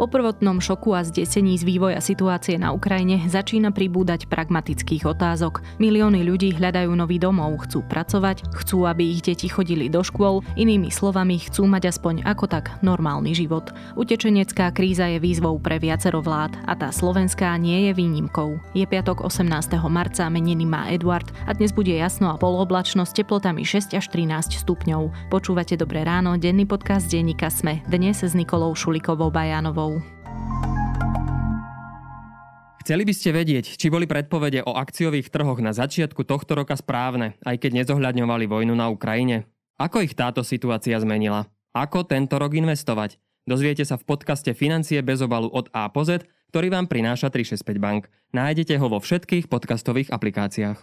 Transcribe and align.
Po 0.00 0.08
prvotnom 0.08 0.64
šoku 0.64 0.96
a 0.96 1.04
zdesení 1.04 1.60
z 1.60 1.68
vývoja 1.68 2.00
situácie 2.00 2.56
na 2.56 2.72
Ukrajine 2.72 3.20
začína 3.28 3.68
pribúdať 3.68 4.32
pragmatických 4.32 5.04
otázok. 5.04 5.60
Milióny 5.76 6.24
ľudí 6.24 6.56
hľadajú 6.56 6.88
nový 6.96 7.20
domov, 7.20 7.68
chcú 7.68 7.84
pracovať, 7.84 8.48
chcú, 8.56 8.88
aby 8.88 9.12
ich 9.12 9.20
deti 9.20 9.52
chodili 9.52 9.92
do 9.92 10.00
škôl, 10.00 10.40
inými 10.56 10.88
slovami 10.88 11.36
chcú 11.44 11.68
mať 11.68 11.92
aspoň 11.92 12.24
ako 12.24 12.48
tak 12.48 12.80
normálny 12.80 13.36
život. 13.36 13.76
Utečenecká 13.92 14.72
kríza 14.72 15.04
je 15.04 15.20
výzvou 15.20 15.60
pre 15.60 15.76
viacero 15.76 16.24
vlád 16.24 16.56
a 16.64 16.72
tá 16.72 16.88
slovenská 16.88 17.52
nie 17.60 17.84
je 17.84 17.92
výnimkou. 17.92 18.56
Je 18.72 18.88
piatok 18.88 19.20
18. 19.20 19.52
marca, 19.92 20.32
meniny 20.32 20.64
má 20.64 20.88
Eduard 20.88 21.28
a 21.44 21.52
dnes 21.52 21.76
bude 21.76 21.92
jasno 21.92 22.32
a 22.32 22.40
poloblačnosť 22.40 23.20
teplotami 23.20 23.68
6 23.68 24.00
až 24.00 24.08
13 24.08 24.64
stupňov. 24.64 25.28
Počúvate 25.28 25.76
Dobré 25.76 26.08
ráno, 26.08 26.40
denný 26.40 26.64
podcast 26.64 27.04
denníka 27.04 27.52
Sme, 27.52 27.84
dnes 27.84 28.24
s 28.24 28.32
Nikolou 28.32 28.72
Šulikovou 28.72 29.28
Bajánovou. 29.28 29.89
Chceli 32.80 33.06
by 33.06 33.14
ste 33.14 33.30
vedieť, 33.30 33.78
či 33.78 33.86
boli 33.86 34.10
predpovede 34.10 34.66
o 34.66 34.74
akciových 34.74 35.30
trhoch 35.30 35.62
na 35.62 35.70
začiatku 35.70 36.26
tohto 36.26 36.58
roka 36.58 36.74
správne, 36.74 37.38
aj 37.46 37.62
keď 37.62 37.84
nezohľadňovali 37.84 38.50
vojnu 38.50 38.74
na 38.74 38.90
Ukrajine? 38.90 39.46
Ako 39.78 40.02
ich 40.02 40.18
táto 40.18 40.42
situácia 40.42 40.98
zmenila? 40.98 41.46
Ako 41.70 42.02
tento 42.02 42.34
rok 42.34 42.50
investovať? 42.50 43.20
Dozviete 43.46 43.86
sa 43.86 43.94
v 43.94 44.10
podcaste 44.10 44.50
Financie 44.58 44.98
bez 45.06 45.22
obalu 45.22 45.48
od 45.54 45.70
A 45.70 45.86
po 45.86 46.02
Z, 46.02 46.26
ktorý 46.50 46.66
vám 46.74 46.90
prináša 46.90 47.30
365 47.30 47.78
Bank. 47.78 48.02
Nájdete 48.34 48.74
ho 48.74 48.86
vo 48.90 48.98
všetkých 48.98 49.46
podcastových 49.46 50.10
aplikáciách. 50.10 50.78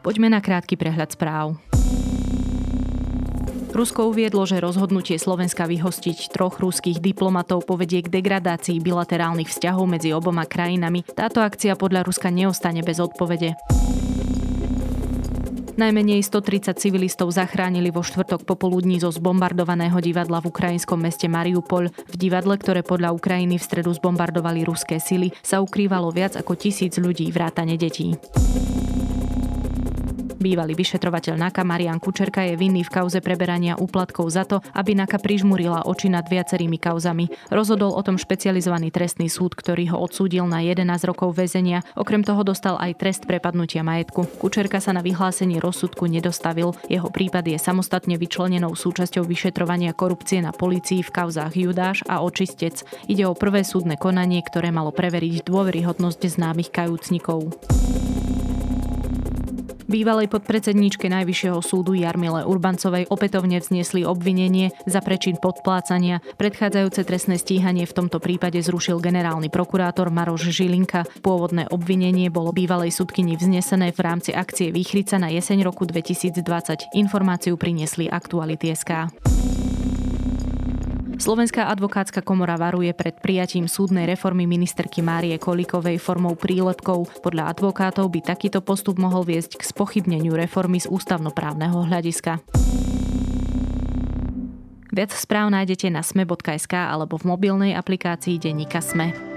Poďme 0.00 0.32
na 0.32 0.40
krátky 0.40 0.80
prehľad 0.80 1.12
správ. 1.12 1.69
Rusko 3.80 4.12
uviedlo, 4.12 4.44
že 4.44 4.60
rozhodnutie 4.60 5.16
Slovenska 5.16 5.64
vyhostiť 5.64 6.36
troch 6.36 6.60
ruských 6.60 7.00
diplomatov 7.00 7.64
povedie 7.64 8.04
k 8.04 8.12
degradácii 8.12 8.76
bilaterálnych 8.76 9.48
vzťahov 9.48 9.88
medzi 9.88 10.12
oboma 10.12 10.44
krajinami. 10.44 11.00
Táto 11.16 11.40
akcia 11.40 11.80
podľa 11.80 12.04
Ruska 12.04 12.28
neostane 12.28 12.84
bez 12.84 13.00
odpovede. 13.00 13.56
Najmenej 15.80 16.20
130 16.20 16.76
civilistov 16.76 17.32
zachránili 17.32 17.88
vo 17.88 18.04
štvrtok 18.04 18.44
popoludní 18.44 19.00
zo 19.00 19.08
zbombardovaného 19.08 19.96
divadla 20.04 20.44
v 20.44 20.52
ukrajinskom 20.52 21.00
meste 21.00 21.24
Mariupol. 21.32 21.88
V 21.88 22.14
divadle, 22.20 22.60
ktoré 22.60 22.84
podľa 22.84 23.16
Ukrajiny 23.16 23.56
v 23.56 23.64
stredu 23.64 23.96
zbombardovali 23.96 24.60
ruské 24.60 25.00
sily, 25.00 25.32
sa 25.40 25.64
ukrývalo 25.64 26.12
viac 26.12 26.36
ako 26.36 26.52
tisíc 26.52 27.00
ľudí 27.00 27.32
vrátane 27.32 27.80
detí. 27.80 28.12
Bývalý 30.40 30.72
vyšetrovateľ 30.72 31.36
NAKA 31.36 31.68
Marian 31.68 32.00
Kučerka 32.00 32.40
je 32.48 32.56
vinný 32.56 32.80
v 32.80 32.88
kauze 32.88 33.20
preberania 33.20 33.76
úplatkov 33.76 34.32
za 34.32 34.48
to, 34.48 34.64
aby 34.72 34.96
NAKA 34.96 35.20
prižmurila 35.20 35.84
oči 35.84 36.08
nad 36.08 36.24
viacerými 36.24 36.80
kauzami. 36.80 37.28
Rozhodol 37.52 37.92
o 37.92 38.00
tom 38.00 38.16
špecializovaný 38.16 38.88
trestný 38.88 39.28
súd, 39.28 39.52
ktorý 39.52 39.92
ho 39.92 40.00
odsúdil 40.00 40.48
na 40.48 40.64
11 40.64 40.88
rokov 41.04 41.36
väzenia. 41.36 41.84
Okrem 41.92 42.24
toho 42.24 42.40
dostal 42.40 42.80
aj 42.80 42.96
trest 42.96 43.28
prepadnutia 43.28 43.84
majetku. 43.84 44.24
Kučerka 44.40 44.80
sa 44.80 44.96
na 44.96 45.04
vyhlásenie 45.04 45.60
rozsudku 45.60 46.08
nedostavil. 46.08 46.72
Jeho 46.88 47.12
prípad 47.12 47.44
je 47.44 47.60
samostatne 47.60 48.16
vyčlenenou 48.16 48.72
súčasťou 48.72 49.28
vyšetrovania 49.28 49.92
korupcie 49.92 50.40
na 50.40 50.56
polícii 50.56 51.04
v 51.04 51.12
kauzách 51.20 51.52
Judáš 51.52 52.00
a 52.08 52.24
Očistec. 52.24 52.80
Ide 53.12 53.28
o 53.28 53.36
prvé 53.36 53.60
súdne 53.60 54.00
konanie, 54.00 54.40
ktoré 54.40 54.72
malo 54.72 54.88
preveriť 54.88 55.44
dôveryhodnosť 55.44 56.32
známych 56.32 56.72
kajúcnikov. 56.72 57.52
Bývalej 59.90 60.30
podpredsedníčke 60.30 61.10
Najvyššieho 61.10 61.58
súdu 61.66 61.98
Jarmile 61.98 62.46
Urbancovej 62.46 63.10
opätovne 63.10 63.58
vzniesli 63.58 64.06
obvinenie 64.06 64.70
za 64.86 65.02
prečin 65.02 65.34
podplácania. 65.34 66.22
Predchádzajúce 66.38 67.02
trestné 67.02 67.42
stíhanie 67.42 67.90
v 67.90 67.96
tomto 67.98 68.22
prípade 68.22 68.62
zrušil 68.62 69.02
generálny 69.02 69.50
prokurátor 69.50 70.14
Maroš 70.14 70.54
Žilinka. 70.54 71.10
Pôvodné 71.26 71.66
obvinenie 71.74 72.30
bolo 72.30 72.54
bývalej 72.54 72.94
súdkyni 72.94 73.34
vznesené 73.34 73.90
v 73.90 73.98
rámci 73.98 74.30
akcie 74.30 74.70
Výchrica 74.70 75.18
na 75.18 75.26
jeseň 75.26 75.66
roku 75.66 75.82
2020. 75.82 76.38
Informáciu 76.94 77.58
priniesli 77.58 78.06
Aktuality.sk. 78.06 79.10
Slovenská 81.20 81.68
advokátska 81.68 82.24
komora 82.24 82.56
varuje 82.56 82.96
pred 82.96 83.12
prijatím 83.20 83.68
súdnej 83.68 84.08
reformy 84.08 84.48
ministerky 84.48 85.04
Márie 85.04 85.36
Kolikovej 85.36 86.00
formou 86.00 86.32
prílepkov. 86.32 87.12
Podľa 87.20 87.52
advokátov 87.52 88.08
by 88.08 88.24
takýto 88.24 88.64
postup 88.64 88.96
mohol 88.96 89.28
viesť 89.28 89.60
k 89.60 89.68
spochybneniu 89.68 90.32
reformy 90.32 90.80
z 90.80 90.88
ústavnoprávneho 90.88 91.76
hľadiska. 91.92 92.40
Viac 94.90 95.12
správ 95.12 95.52
nájdete 95.52 95.92
na 95.92 96.00
sme.sk 96.00 96.72
alebo 96.72 97.20
v 97.20 97.28
mobilnej 97.28 97.76
aplikácii 97.76 98.40
Denníka 98.40 98.80
Sme. 98.80 99.29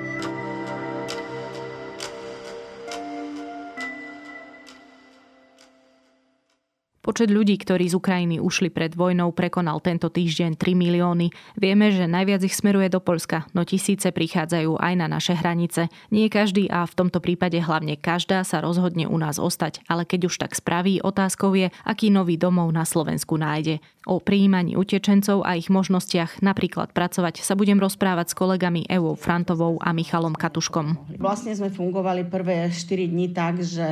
Počet 7.04 7.28
ľudí, 7.28 7.60
ktorí 7.60 7.92
z 7.92 8.00
Ukrajiny 8.00 8.40
ušli 8.40 8.72
pred 8.72 8.96
vojnou, 8.96 9.36
prekonal 9.36 9.84
tento 9.84 10.08
týždeň 10.08 10.56
3 10.56 10.72
milióny. 10.72 11.36
Vieme, 11.60 11.92
že 11.92 12.08
najviac 12.08 12.48
ich 12.48 12.56
smeruje 12.56 12.88
do 12.88 13.04
Polska, 13.04 13.44
no 13.52 13.68
tisíce 13.68 14.08
prichádzajú 14.08 14.80
aj 14.80 14.94
na 14.96 15.12
naše 15.12 15.36
hranice. 15.36 15.92
Nie 16.16 16.32
každý 16.32 16.72
a 16.72 16.88
v 16.88 16.96
tomto 16.96 17.20
prípade 17.20 17.60
hlavne 17.60 18.00
každá 18.00 18.48
sa 18.48 18.64
rozhodne 18.64 19.04
u 19.12 19.20
nás 19.20 19.36
ostať, 19.36 19.84
ale 19.92 20.08
keď 20.08 20.32
už 20.32 20.48
tak 20.48 20.56
spraví, 20.56 21.04
otázkou 21.04 21.52
je, 21.60 21.76
aký 21.84 22.08
nový 22.08 22.40
domov 22.40 22.72
na 22.72 22.88
Slovensku 22.88 23.36
nájde. 23.36 23.84
O 24.08 24.24
prijímaní 24.24 24.76
utečencov 24.80 25.44
a 25.44 25.60
ich 25.60 25.72
možnostiach 25.72 26.44
napríklad 26.44 26.92
pracovať 26.92 27.40
sa 27.40 27.56
budem 27.56 27.80
rozprávať 27.84 28.32
s 28.32 28.36
kolegami 28.36 28.84
Evou 28.88 29.16
Frantovou 29.16 29.80
a 29.80 29.92
Michalom 29.96 30.36
Katuškom. 30.36 31.20
Vlastne 31.20 31.52
sme 31.52 31.68
fungovali 31.68 32.28
prvé 32.28 32.72
4 32.72 33.12
dní 33.12 33.32
tak, 33.36 33.60
že 33.64 33.88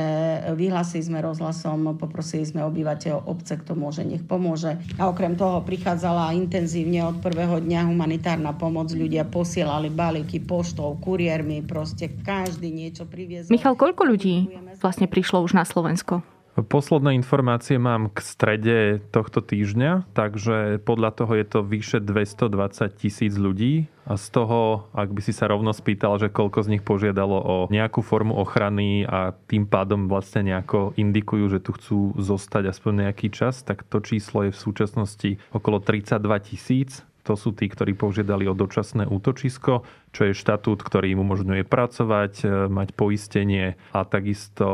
vyhlásili 0.52 1.04
sme 1.04 1.20
rozhlasom, 1.24 1.96
poprosili 1.96 2.44
sme 2.44 2.60
obyvateľov 2.60 3.00
obce, 3.10 3.58
kto 3.58 3.74
môže, 3.74 4.06
nech 4.06 4.22
pomôže. 4.22 4.78
A 5.00 5.10
okrem 5.10 5.34
toho 5.34 5.58
prichádzala 5.66 6.36
intenzívne 6.38 7.02
od 7.08 7.18
prvého 7.18 7.58
dňa 7.58 7.90
humanitárna 7.90 8.54
pomoc. 8.54 8.94
Ľudia 8.94 9.26
posielali 9.26 9.90
balíky 9.90 10.38
poštou, 10.38 10.94
kuriérmi, 11.02 11.66
proste 11.66 12.12
každý 12.22 12.70
niečo 12.70 13.08
priviezol. 13.08 13.50
Michal, 13.50 13.74
koľko 13.74 14.06
ľudí 14.06 14.52
vlastne 14.78 15.10
prišlo 15.10 15.42
už 15.42 15.58
na 15.58 15.66
Slovensko? 15.66 16.22
Posledné 16.52 17.16
informácie 17.16 17.80
mám 17.80 18.12
k 18.12 18.20
strede 18.20 18.78
tohto 19.08 19.40
týždňa, 19.40 20.12
takže 20.12 20.84
podľa 20.84 21.10
toho 21.16 21.32
je 21.40 21.46
to 21.48 21.60
vyše 21.64 22.04
220 22.04 22.92
tisíc 22.92 23.32
ľudí 23.40 23.88
a 24.04 24.20
z 24.20 24.26
toho, 24.28 24.84
ak 24.92 25.16
by 25.16 25.20
si 25.24 25.32
sa 25.32 25.48
rovno 25.48 25.72
spýtal, 25.72 26.20
že 26.20 26.28
koľko 26.28 26.60
z 26.60 26.76
nich 26.76 26.84
požiadalo 26.84 27.38
o 27.40 27.56
nejakú 27.72 28.04
formu 28.04 28.36
ochrany 28.36 29.08
a 29.08 29.32
tým 29.48 29.64
pádom 29.64 30.12
vlastne 30.12 30.52
nejako 30.52 30.92
indikujú, 31.00 31.56
že 31.56 31.64
tu 31.64 31.72
chcú 31.72 31.98
zostať 32.20 32.68
aspoň 32.68 33.08
nejaký 33.08 33.32
čas, 33.32 33.64
tak 33.64 33.88
to 33.88 34.04
číslo 34.04 34.44
je 34.44 34.52
v 34.52 34.58
súčasnosti 34.60 35.30
okolo 35.56 35.80
32 35.80 36.20
tisíc 36.52 37.00
to 37.22 37.38
sú 37.38 37.54
tí, 37.54 37.70
ktorí 37.70 37.94
požiadali 37.94 38.50
o 38.50 38.54
dočasné 38.54 39.06
útočisko, 39.06 39.86
čo 40.12 40.22
je 40.28 40.34
štatút, 40.36 40.82
ktorý 40.82 41.14
im 41.16 41.22
umožňuje 41.24 41.62
pracovať, 41.64 42.32
e, 42.42 42.46
mať 42.68 42.88
poistenie 42.92 43.78
a 43.94 44.04
takisto 44.04 44.68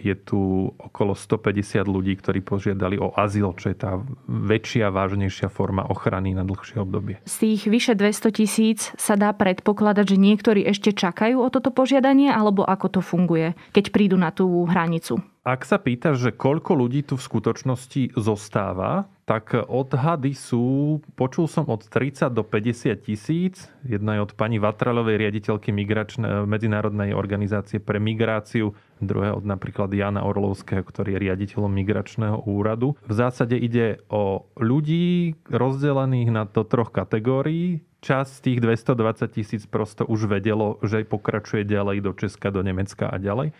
je 0.00 0.14
tu 0.16 0.70
okolo 0.78 1.12
150 1.12 1.84
ľudí, 1.84 2.16
ktorí 2.16 2.40
požiadali 2.40 2.96
o 2.96 3.12
azyl, 3.12 3.52
čo 3.58 3.74
je 3.74 3.76
tá 3.76 4.00
väčšia, 4.26 4.94
vážnejšia 4.94 5.50
forma 5.52 5.84
ochrany 5.84 6.32
na 6.32 6.46
dlhšie 6.46 6.80
obdobie. 6.80 7.20
Z 7.26 7.36
tých 7.44 7.60
vyše 7.68 7.94
200 7.98 8.30
tisíc 8.32 8.94
sa 8.96 9.18
dá 9.18 9.34
predpokladať, 9.34 10.14
že 10.14 10.16
niektorí 10.16 10.64
ešte 10.64 10.94
čakajú 10.94 11.42
o 11.42 11.48
toto 11.52 11.74
požiadanie, 11.74 12.32
alebo 12.32 12.64
ako 12.64 12.98
to 12.98 13.00
funguje, 13.04 13.58
keď 13.74 13.84
prídu 13.92 14.16
na 14.16 14.30
tú 14.32 14.64
hranicu? 14.64 15.20
Ak 15.48 15.64
sa 15.64 15.80
pýtaš, 15.80 16.28
že 16.28 16.30
koľko 16.36 16.76
ľudí 16.76 17.08
tu 17.08 17.16
v 17.16 17.24
skutočnosti 17.24 18.20
zostáva, 18.20 19.08
tak 19.28 19.52
odhady 19.68 20.32
sú, 20.32 20.98
počul 21.12 21.52
som 21.52 21.68
od 21.68 21.84
30 21.84 22.32
do 22.32 22.40
50 22.40 22.96
tisíc. 23.04 23.68
Jedna 23.84 24.16
je 24.16 24.24
od 24.24 24.32
pani 24.32 24.56
Vatralovej, 24.56 25.20
riaditeľky 25.20 25.68
migračné, 25.68 26.48
Medzinárodnej 26.48 27.12
organizácie 27.12 27.76
pre 27.76 28.00
migráciu, 28.00 28.72
druhé 29.04 29.28
od 29.36 29.44
napríklad 29.44 29.92
Jana 29.92 30.24
Orlovského, 30.24 30.80
ktorý 30.80 31.20
je 31.20 31.28
riaditeľom 31.28 31.68
migračného 31.68 32.48
úradu. 32.48 32.96
V 33.04 33.12
zásade 33.12 33.60
ide 33.60 34.00
o 34.08 34.48
ľudí 34.56 35.36
rozdelených 35.52 36.32
na 36.32 36.42
do 36.48 36.64
troch 36.64 36.88
kategórií 36.88 37.84
časť 37.98 38.30
z 38.30 38.40
tých 38.40 38.58
220 38.62 39.34
tisíc 39.34 39.62
prosto 39.66 40.06
už 40.06 40.30
vedelo, 40.30 40.78
že 40.86 41.02
pokračuje 41.02 41.66
ďalej 41.66 42.06
do 42.06 42.14
Česka, 42.14 42.54
do 42.54 42.62
Nemecka 42.62 43.10
a 43.10 43.18
ďalej. 43.18 43.50
E, 43.50 43.54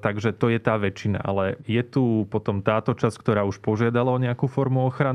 takže 0.00 0.32
to 0.32 0.48
je 0.48 0.56
tá 0.56 0.80
väčšina. 0.80 1.20
Ale 1.20 1.60
je 1.68 1.82
tu 1.84 2.24
potom 2.32 2.64
táto 2.64 2.96
časť, 2.96 3.16
ktorá 3.20 3.44
už 3.44 3.60
požiadala 3.60 4.16
o 4.16 4.22
nejakú 4.22 4.48
formu 4.48 4.88
ochrany 4.88 5.11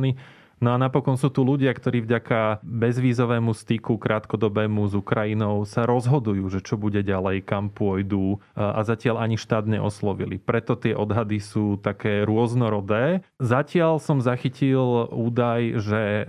No 0.57 0.73
a 0.73 0.81
napokon 0.81 1.21
sú 1.21 1.29
tu 1.29 1.45
ľudia, 1.45 1.69
ktorí 1.69 2.01
vďaka 2.01 2.65
bezvízovému 2.65 3.53
styku 3.53 4.01
krátkodobému 4.01 4.89
s 4.89 4.97
Ukrajinou 4.97 5.69
sa 5.69 5.85
rozhodujú, 5.85 6.49
že 6.49 6.65
čo 6.65 6.81
bude 6.81 7.05
ďalej, 7.05 7.45
kam 7.45 7.69
pôjdu 7.69 8.41
a 8.57 8.81
zatiaľ 8.81 9.21
ani 9.21 9.37
štát 9.37 9.69
neoslovili. 9.69 10.41
Preto 10.41 10.73
tie 10.73 10.97
odhady 10.97 11.37
sú 11.37 11.77
také 11.77 12.25
rôznorodé. 12.25 13.21
Zatiaľ 13.37 14.01
som 14.01 14.17
zachytil 14.17 15.05
údaj, 15.13 15.77
že 15.77 16.25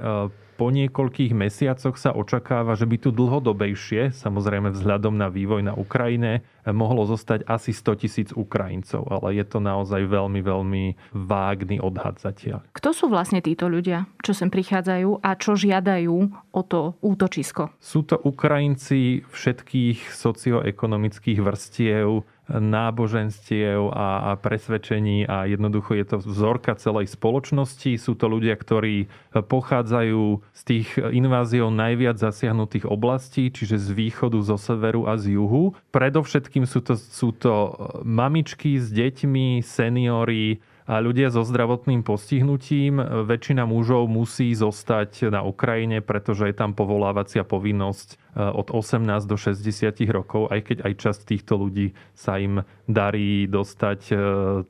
po 0.58 0.74
niekoľkých 0.74 1.38
mesiacoch 1.38 1.94
sa 1.94 2.10
očakáva, 2.10 2.74
že 2.74 2.82
by 2.90 2.98
tu 2.98 3.14
dlhodobejšie, 3.14 4.10
samozrejme 4.10 4.74
vzhľadom 4.74 5.14
na 5.14 5.30
vývoj 5.30 5.62
na 5.62 5.78
Ukrajine, 5.78 6.42
mohlo 6.66 7.06
zostať 7.06 7.46
asi 7.46 7.70
100 7.70 8.02
tisíc 8.02 8.28
Ukrajincov, 8.34 9.06
ale 9.06 9.38
je 9.38 9.46
to 9.46 9.62
naozaj 9.62 10.02
veľmi, 10.02 10.42
veľmi 10.42 10.84
vágný 11.14 11.78
odhad 11.78 12.18
zatiaľ. 12.18 12.66
Kto 12.74 12.90
sú 12.90 13.06
vlastne 13.06 13.38
títo 13.38 13.70
ľudia, 13.70 14.10
čo 14.20 14.34
sem 14.34 14.50
prichádzajú 14.50 15.22
a 15.22 15.30
čo 15.38 15.54
žiadajú 15.54 16.16
o 16.50 16.62
to 16.66 16.98
útočisko? 17.06 17.70
Sú 17.78 18.02
to 18.02 18.18
Ukrajinci 18.18 19.22
všetkých 19.30 20.10
socioekonomických 20.10 21.38
vrstiev, 21.38 22.26
náboženstiev 22.48 23.92
a, 23.92 24.32
a 24.32 24.40
presvedčení 24.40 25.28
a 25.28 25.44
jednoducho 25.44 25.92
je 25.94 26.04
to 26.08 26.16
vzorka 26.24 26.72
celej 26.80 27.12
spoločnosti. 27.12 28.00
Sú 28.00 28.16
to 28.16 28.26
ľudia, 28.26 28.56
ktorí 28.56 29.12
pochádzajú 29.36 30.40
z 30.56 30.62
tých 30.64 30.88
inváziou 30.96 31.68
najviac 31.68 32.16
zasiahnutých 32.16 32.88
oblastí, 32.88 33.52
čiže 33.52 33.76
z 33.76 33.88
východu, 33.92 34.40
zo 34.40 34.56
severu 34.56 35.04
a 35.06 35.20
z 35.20 35.36
juhu. 35.36 35.76
Predovšetkým 35.92 36.64
sú 36.64 36.80
to, 36.80 36.96
sú 36.96 37.36
to 37.36 37.76
mamičky 38.02 38.80
s 38.80 38.88
deťmi, 38.90 39.60
seniory, 39.60 40.58
a 40.88 41.04
ľudia 41.04 41.28
so 41.28 41.44
zdravotným 41.44 42.00
postihnutím. 42.00 42.96
Väčšina 43.28 43.68
mužov 43.68 44.08
musí 44.08 44.56
zostať 44.56 45.28
na 45.28 45.44
Ukrajine, 45.44 46.00
pretože 46.00 46.48
je 46.48 46.56
tam 46.56 46.72
povolávacia 46.72 47.44
povinnosť 47.44 48.27
od 48.38 48.70
18 48.70 49.26
do 49.26 49.34
60 49.34 49.98
rokov, 50.14 50.46
aj 50.54 50.60
keď 50.70 50.76
aj 50.86 50.92
časť 50.94 51.20
týchto 51.26 51.58
ľudí 51.58 51.90
sa 52.14 52.38
im 52.38 52.62
darí 52.86 53.50
dostať 53.50 54.00
eh, 54.10 54.18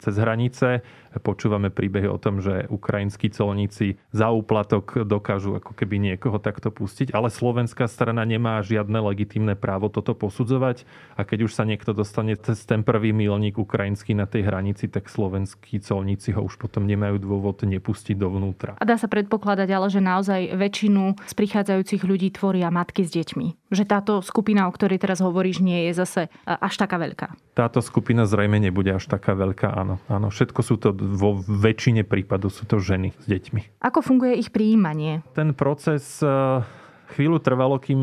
cez 0.00 0.14
hranice. 0.16 0.80
Počúvame 1.18 1.72
príbehy 1.72 2.06
o 2.06 2.20
tom, 2.20 2.38
že 2.38 2.68
ukrajinskí 2.68 3.32
colníci 3.32 3.96
za 4.12 4.28
úplatok 4.28 5.08
dokážu 5.08 5.56
ako 5.56 5.72
keby 5.72 5.98
niekoho 5.98 6.36
takto 6.36 6.68
pustiť, 6.68 7.10
ale 7.16 7.32
slovenská 7.32 7.88
strana 7.88 8.22
nemá 8.28 8.60
žiadne 8.60 9.00
legitímne 9.02 9.56
právo 9.56 9.88
toto 9.88 10.12
posudzovať 10.12 10.84
a 11.16 11.24
keď 11.24 11.48
už 11.48 11.52
sa 11.56 11.64
niekto 11.64 11.96
dostane 11.96 12.36
cez 12.36 12.60
ten 12.68 12.84
prvý 12.84 13.16
milník 13.16 13.56
ukrajinský 13.56 14.12
na 14.14 14.28
tej 14.28 14.46
hranici, 14.46 14.86
tak 14.86 15.08
slovenskí 15.08 15.80
colníci 15.80 16.36
ho 16.36 16.44
už 16.44 16.60
potom 16.60 16.84
nemajú 16.84 17.18
dôvod 17.18 17.64
nepustiť 17.64 18.14
dovnútra. 18.14 18.76
A 18.78 18.84
dá 18.84 19.00
sa 19.00 19.08
predpokladať 19.10 19.68
ale, 19.74 19.88
že 19.88 20.04
naozaj 20.04 20.54
väčšinu 20.54 21.18
z 21.24 21.32
prichádzajúcich 21.34 22.02
ľudí 22.04 22.28
tvoria 22.30 22.68
matky 22.68 23.02
s 23.02 23.10
deťmi 23.16 23.57
že 23.68 23.84
táto 23.84 24.24
skupina, 24.24 24.64
o 24.64 24.72
ktorej 24.72 25.00
teraz 25.00 25.20
hovoríš, 25.20 25.60
nie 25.60 25.88
je 25.88 25.92
zase 25.92 26.20
e, 26.26 26.28
až 26.46 26.74
taká 26.80 26.96
veľká. 26.96 27.36
Táto 27.52 27.84
skupina 27.84 28.24
zrejme 28.24 28.56
nebude 28.56 28.96
až 28.96 29.04
taká 29.06 29.36
veľká, 29.36 29.68
áno. 29.76 30.00
áno. 30.08 30.32
Všetko 30.32 30.60
sú 30.64 30.80
to, 30.80 30.96
vo 30.96 31.36
väčšine 31.44 32.02
prípadov 32.08 32.52
sú 32.52 32.64
to 32.64 32.80
ženy 32.80 33.12
s 33.12 33.26
deťmi. 33.28 33.84
Ako 33.84 34.00
funguje 34.00 34.40
ich 34.40 34.48
príjmanie? 34.48 35.20
Ten 35.36 35.52
proces 35.52 36.24
e, 36.24 36.64
chvíľu 37.12 37.40
trvalo, 37.40 37.80
kým 37.80 38.00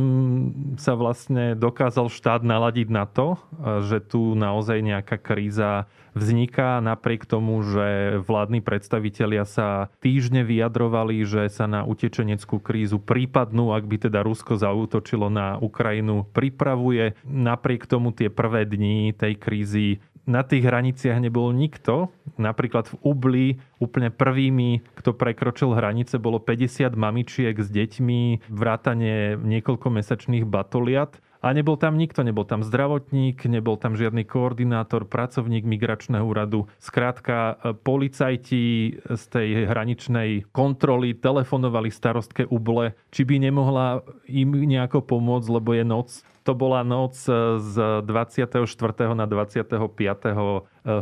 sa 0.82 0.98
vlastne 0.98 1.54
dokázal 1.54 2.10
štát 2.10 2.42
naladiť 2.42 2.88
na 2.90 3.06
to, 3.06 3.38
že 3.86 4.02
tu 4.02 4.34
naozaj 4.34 4.82
nejaká 4.82 5.22
kríza 5.22 5.86
vzniká 6.16 6.80
napriek 6.80 7.28
tomu, 7.28 7.60
že 7.62 8.20
vládni 8.24 8.64
predstavitelia 8.64 9.44
sa 9.44 9.92
týždne 10.00 10.48
vyjadrovali, 10.48 11.28
že 11.28 11.52
sa 11.52 11.68
na 11.68 11.84
utečeneckú 11.84 12.64
krízu 12.64 13.04
prípadnú, 13.04 13.76
ak 13.76 13.84
by 13.84 13.98
teda 14.08 14.24
Rusko 14.24 14.56
zautočilo 14.56 15.28
na 15.28 15.60
Ukrajinu, 15.60 16.24
pripravuje. 16.32 17.20
Napriek 17.28 17.86
tomu 17.86 18.16
tie 18.16 18.32
prvé 18.32 18.64
dni 18.64 19.12
tej 19.12 19.36
krízy 19.36 19.88
na 20.26 20.42
tých 20.42 20.66
hraniciach 20.66 21.22
nebol 21.22 21.54
nikto. 21.54 22.10
Napríklad 22.36 22.90
v 22.92 22.96
Ubli 23.06 23.48
úplne 23.78 24.10
prvými, 24.10 24.82
kto 24.98 25.14
prekročil 25.14 25.78
hranice, 25.78 26.18
bolo 26.18 26.42
50 26.42 26.98
mamičiek 26.98 27.56
s 27.56 27.70
deťmi, 27.70 28.50
vrátane 28.50 29.38
niekoľkomesačných 29.40 30.46
batoliat. 30.50 31.22
A 31.46 31.54
nebol 31.54 31.78
tam 31.78 31.94
nikto, 32.02 32.26
nebol 32.26 32.42
tam 32.42 32.66
zdravotník, 32.66 33.46
nebol 33.46 33.78
tam 33.78 33.94
žiadny 33.94 34.26
koordinátor, 34.26 35.06
pracovník 35.06 35.62
migračného 35.62 36.26
úradu. 36.26 36.66
Skrátka, 36.82 37.54
e, 37.62 37.78
policajti 37.78 38.98
z 39.06 39.24
tej 39.30 39.70
hraničnej 39.70 40.50
kontroly 40.50 41.14
telefonovali 41.14 41.94
starostke 41.94 42.50
Uble, 42.50 42.98
či 43.14 43.30
by 43.30 43.38
nemohla 43.38 44.02
im 44.26 44.58
nejako 44.58 45.06
pomôcť, 45.06 45.48
lebo 45.54 45.78
je 45.78 45.86
noc. 45.86 46.10
To 46.50 46.58
bola 46.58 46.82
noc 46.82 47.14
e, 47.30 47.62
z 47.62 48.02
24. 48.02 48.66
na 49.14 49.30
25. 49.30 49.70
E, 49.70 50.34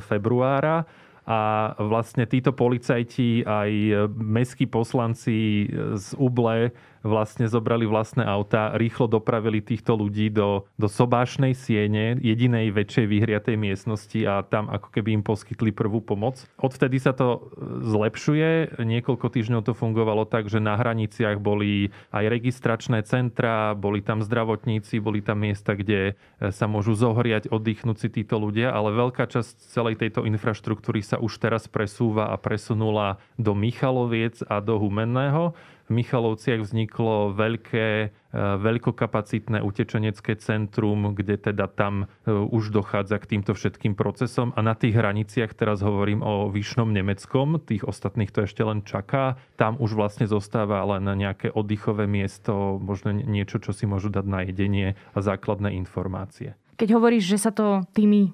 februára 0.04 0.84
a 1.24 1.72
vlastne 1.80 2.28
títo 2.28 2.52
policajti 2.52 3.48
aj 3.48 3.72
mestskí 4.12 4.68
poslanci 4.68 5.72
z 5.96 6.08
Uble 6.20 6.76
vlastne 7.04 7.52
zobrali 7.52 7.84
vlastné 7.84 8.24
auta, 8.24 8.74
rýchlo 8.80 9.12
dopravili 9.12 9.60
týchto 9.60 9.94
ľudí 10.00 10.32
do, 10.32 10.66
do 10.80 10.88
sobášnej 10.88 11.52
siene, 11.52 12.16
jedinej 12.18 12.72
väčšej 12.72 13.06
vyhriatej 13.12 13.56
miestnosti 13.60 14.20
a 14.24 14.42
tam 14.48 14.72
ako 14.72 14.90
keby 14.90 15.20
im 15.20 15.24
poskytli 15.24 15.76
prvú 15.76 16.00
pomoc. 16.00 16.48
Odvtedy 16.58 16.98
sa 16.98 17.12
to 17.12 17.28
e, 17.28 17.40
zlepšuje. 17.84 18.80
Niekoľko 18.80 19.28
týždňov 19.28 19.62
to 19.68 19.76
fungovalo 19.76 20.24
tak, 20.24 20.48
že 20.48 20.64
na 20.64 20.80
hraniciach 20.80 21.44
boli 21.44 21.92
aj 22.16 22.26
registračné 22.32 23.04
centra, 23.04 23.76
boli 23.76 24.00
tam 24.00 24.24
zdravotníci, 24.24 25.04
boli 25.04 25.20
tam 25.20 25.44
miesta, 25.44 25.76
kde 25.76 26.16
e, 26.40 26.50
sa 26.56 26.72
môžu 26.72 26.96
zohriať, 26.96 27.52
oddychnúť 27.52 27.98
si 28.00 28.08
títo 28.10 28.40
ľudia, 28.40 28.72
ale 28.72 28.96
veľká 28.96 29.28
časť 29.28 29.76
celej 29.76 30.00
tejto 30.00 30.24
infraštruktúry 30.24 31.04
sa 31.04 31.20
už 31.20 31.36
teraz 31.44 31.68
presúva 31.68 32.32
a 32.32 32.40
presunula 32.40 33.20
do 33.36 33.52
Michaloviec 33.52 34.40
a 34.48 34.64
do 34.64 34.80
Humenného. 34.80 35.52
Michalovciach 35.94 36.66
vzniklo 36.66 37.38
veľké, 37.38 37.88
e, 38.04 38.08
veľkokapacitné 38.36 39.62
utečenecké 39.62 40.36
centrum, 40.42 41.14
kde 41.14 41.38
teda 41.38 41.70
tam 41.70 42.10
e, 42.26 42.34
už 42.34 42.74
dochádza 42.74 43.22
k 43.22 43.38
týmto 43.38 43.54
všetkým 43.54 43.94
procesom. 43.94 44.52
A 44.58 44.66
na 44.66 44.74
tých 44.74 44.98
hraniciach, 44.98 45.54
teraz 45.54 45.86
hovorím 45.86 46.26
o 46.26 46.50
Vyšnom 46.50 46.90
Nemeckom, 46.90 47.62
tých 47.62 47.86
ostatných 47.86 48.34
to 48.34 48.50
ešte 48.50 48.66
len 48.66 48.82
čaká, 48.82 49.38
tam 49.56 49.78
už 49.78 49.94
vlastne 49.94 50.26
zostáva 50.26 50.82
len 50.84 51.06
nejaké 51.06 51.54
oddychové 51.54 52.10
miesto, 52.10 52.82
možno 52.82 53.14
niečo, 53.14 53.62
čo 53.62 53.72
si 53.72 53.86
môžu 53.86 54.10
dať 54.10 54.26
na 54.26 54.42
jedenie 54.44 54.98
a 55.14 55.20
základné 55.22 55.78
informácie. 55.78 56.58
Keď 56.74 56.90
hovoríš, 56.98 57.30
že 57.30 57.38
sa 57.38 57.52
to 57.54 57.86
tými 57.94 58.34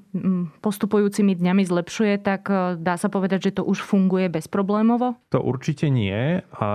postupujúcimi 0.64 1.36
dňami 1.36 1.64
zlepšuje, 1.68 2.24
tak 2.24 2.48
e, 2.48 2.80
dá 2.80 2.96
sa 2.96 3.12
povedať, 3.12 3.52
že 3.52 3.56
to 3.60 3.64
už 3.68 3.84
funguje 3.84 4.32
bezproblémovo? 4.32 5.20
To 5.36 5.44
určite 5.44 5.92
nie 5.92 6.40
a 6.56 6.68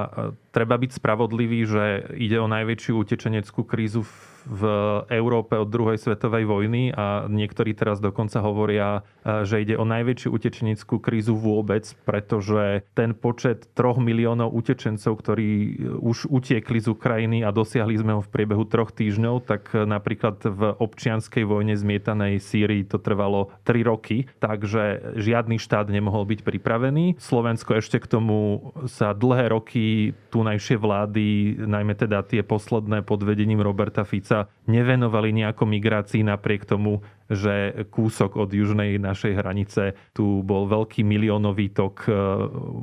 treba 0.54 0.78
byť 0.78 0.90
spravodlivý, 0.94 1.60
že 1.66 1.84
ide 2.14 2.38
o 2.38 2.46
najväčšiu 2.46 2.94
utečeneckú 3.02 3.66
krízu 3.66 4.06
v 4.44 4.62
Európe 5.08 5.56
od 5.56 5.68
druhej 5.72 5.96
svetovej 5.96 6.44
vojny 6.44 6.92
a 6.92 7.24
niektorí 7.26 7.72
teraz 7.72 7.98
dokonca 7.98 8.44
hovoria, 8.44 9.00
e, 9.24 9.44
že 9.48 9.64
ide 9.64 9.74
o 9.80 9.88
najväčšiu 9.88 10.28
utečeneckú 10.30 11.00
krízu 11.00 11.32
vôbec, 11.32 11.88
pretože 12.04 12.84
ten 12.92 13.16
počet 13.16 13.72
troch 13.72 13.96
miliónov 13.96 14.52
utečencov, 14.52 15.16
ktorí 15.16 15.48
e, 15.48 15.68
už 15.96 16.28
utiekli 16.28 16.78
z 16.80 16.92
Ukrajiny 16.92 17.40
a 17.40 17.50
dosiahli 17.50 17.96
sme 17.96 18.20
ho 18.20 18.22
v 18.22 18.32
priebehu 18.32 18.68
troch 18.68 18.92
týždňov, 18.92 19.48
tak 19.48 19.72
e, 19.72 19.88
napríklad 19.88 20.44
v 20.44 20.76
občianskej 20.76 21.48
vojne 21.48 21.74
zmietanej 21.74 22.36
Sýrii 22.44 22.84
to 22.84 23.00
trvalo 23.00 23.48
3 23.64 23.80
roky, 23.88 24.28
takže 24.44 25.16
žiadny 25.16 25.56
štát 25.56 25.88
nemohol 25.88 26.28
byť 26.28 26.44
pripravený. 26.44 27.16
Slovensko 27.16 27.80
ešte 27.80 27.96
k 27.96 28.06
tomu 28.12 28.70
sa 28.84 29.16
dlhé 29.16 29.56
roky 29.56 30.12
tunajšie 30.44 30.76
vlády, 30.76 31.56
najmä 31.64 31.96
teda 31.96 32.20
tie 32.20 32.44
posledné 32.44 33.00
pod 33.00 33.24
vedením 33.24 33.64
Roberta 33.64 34.04
Fica, 34.04 34.52
nevenovali 34.68 35.32
nejako 35.32 35.64
migrácii 35.64 36.20
napriek 36.20 36.68
tomu, 36.68 37.00
že 37.32 37.72
kúsok 37.88 38.36
od 38.36 38.52
južnej 38.52 39.00
našej 39.00 39.40
hranice 39.40 39.96
tu 40.12 40.44
bol 40.44 40.68
veľký 40.68 41.00
miliónový 41.00 41.72
tok 41.72 42.04
e, 42.04 42.12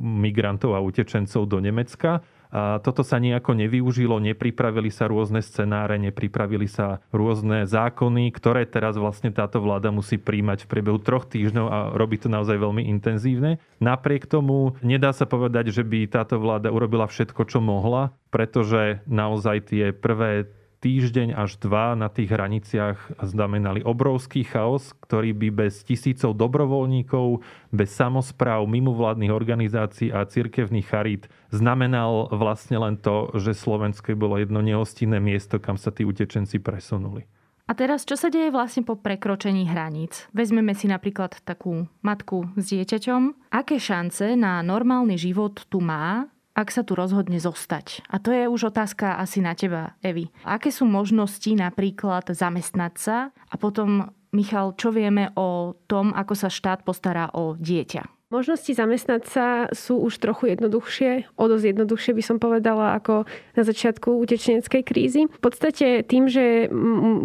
migrantov 0.01 0.73
a 0.73 0.81
utečencov 0.81 1.45
do 1.45 1.61
Nemecka. 1.61 2.25
A 2.51 2.83
toto 2.83 3.01
sa 3.07 3.15
nejako 3.15 3.55
nevyužilo, 3.55 4.19
nepripravili 4.19 4.91
sa 4.91 5.07
rôzne 5.07 5.39
scenáre, 5.39 5.95
nepripravili 5.95 6.67
sa 6.67 6.99
rôzne 7.15 7.63
zákony, 7.63 8.27
ktoré 8.35 8.67
teraz 8.67 8.99
vlastne 8.99 9.31
táto 9.31 9.63
vláda 9.63 9.87
musí 9.87 10.19
príjmať 10.19 10.67
v 10.67 10.69
priebehu 10.69 10.99
troch 10.99 11.23
týždňov 11.31 11.67
a 11.71 11.77
robí 11.95 12.19
to 12.19 12.27
naozaj 12.27 12.59
veľmi 12.59 12.91
intenzívne. 12.91 13.63
Napriek 13.79 14.27
tomu 14.27 14.75
nedá 14.83 15.15
sa 15.15 15.23
povedať, 15.23 15.71
že 15.71 15.87
by 15.87 16.11
táto 16.11 16.43
vláda 16.43 16.75
urobila 16.75 17.07
všetko, 17.07 17.47
čo 17.47 17.63
mohla, 17.63 18.11
pretože 18.35 18.99
naozaj 19.07 19.71
tie 19.71 19.95
prvé 19.95 20.51
týždeň 20.81 21.37
až 21.37 21.61
dva 21.61 21.93
na 21.93 22.09
tých 22.09 22.33
hraniciach 22.33 23.21
znamenali 23.21 23.85
obrovský 23.85 24.41
chaos, 24.43 24.91
ktorý 25.05 25.31
by 25.37 25.47
bez 25.53 25.85
tisícov 25.85 26.33
dobrovoľníkov, 26.33 27.45
bez 27.69 27.93
samozpráv, 27.93 28.65
mimovládnych 28.65 29.31
organizácií 29.31 30.09
a 30.09 30.25
cirkevných 30.25 30.89
charít 30.89 31.23
znamenal 31.53 32.27
vlastne 32.33 32.81
len 32.81 32.97
to, 32.97 33.29
že 33.37 33.53
Slovensko 33.53 34.17
bolo 34.17 34.41
jedno 34.41 34.59
nehostinné 34.65 35.21
miesto, 35.21 35.61
kam 35.61 35.77
sa 35.77 35.93
tí 35.93 36.03
utečenci 36.03 36.57
presunuli. 36.57 37.29
A 37.69 37.77
teraz, 37.77 38.03
čo 38.03 38.19
sa 38.19 38.27
deje 38.27 38.51
vlastne 38.51 38.83
po 38.83 38.99
prekročení 38.99 39.63
hraníc? 39.63 40.27
Vezmeme 40.35 40.75
si 40.75 40.91
napríklad 40.91 41.39
takú 41.47 41.87
matku 42.03 42.51
s 42.59 42.67
dieťaťom. 42.67 43.53
Aké 43.53 43.79
šance 43.79 44.35
na 44.35 44.59
normálny 44.59 45.15
život 45.15 45.55
tu 45.71 45.79
má, 45.79 46.27
ak 46.51 46.67
sa 46.69 46.83
tu 46.83 46.93
rozhodne 46.93 47.39
zostať? 47.39 48.05
A 48.11 48.19
to 48.19 48.35
je 48.35 48.47
už 48.47 48.75
otázka 48.75 49.17
asi 49.17 49.39
na 49.39 49.55
teba, 49.55 49.95
Evi. 50.03 50.27
Aké 50.43 50.69
sú 50.69 50.83
možnosti 50.83 51.47
napríklad 51.55 52.27
zamestnať 52.31 52.93
sa 52.99 53.17
a 53.31 53.55
potom, 53.55 54.11
Michal, 54.35 54.75
čo 54.75 54.91
vieme 54.91 55.31
o 55.35 55.75
tom, 55.87 56.11
ako 56.15 56.33
sa 56.35 56.49
štát 56.51 56.83
postará 56.83 57.31
o 57.35 57.55
dieťa? 57.55 58.20
Možnosti 58.31 58.71
zamestnať 58.71 59.21
sa 59.27 59.47
sú 59.75 59.99
už 59.99 60.15
trochu 60.23 60.55
jednoduchšie, 60.55 61.35
o 61.35 61.43
dosť 61.51 61.75
jednoduchšie 61.75 62.15
by 62.15 62.23
som 62.23 62.37
povedala 62.39 62.95
ako 62.95 63.27
na 63.59 63.63
začiatku 63.67 64.07
utečeneckej 64.07 64.81
krízy. 64.87 65.27
V 65.27 65.41
podstate 65.43 65.99
tým, 66.07 66.31
že 66.31 66.71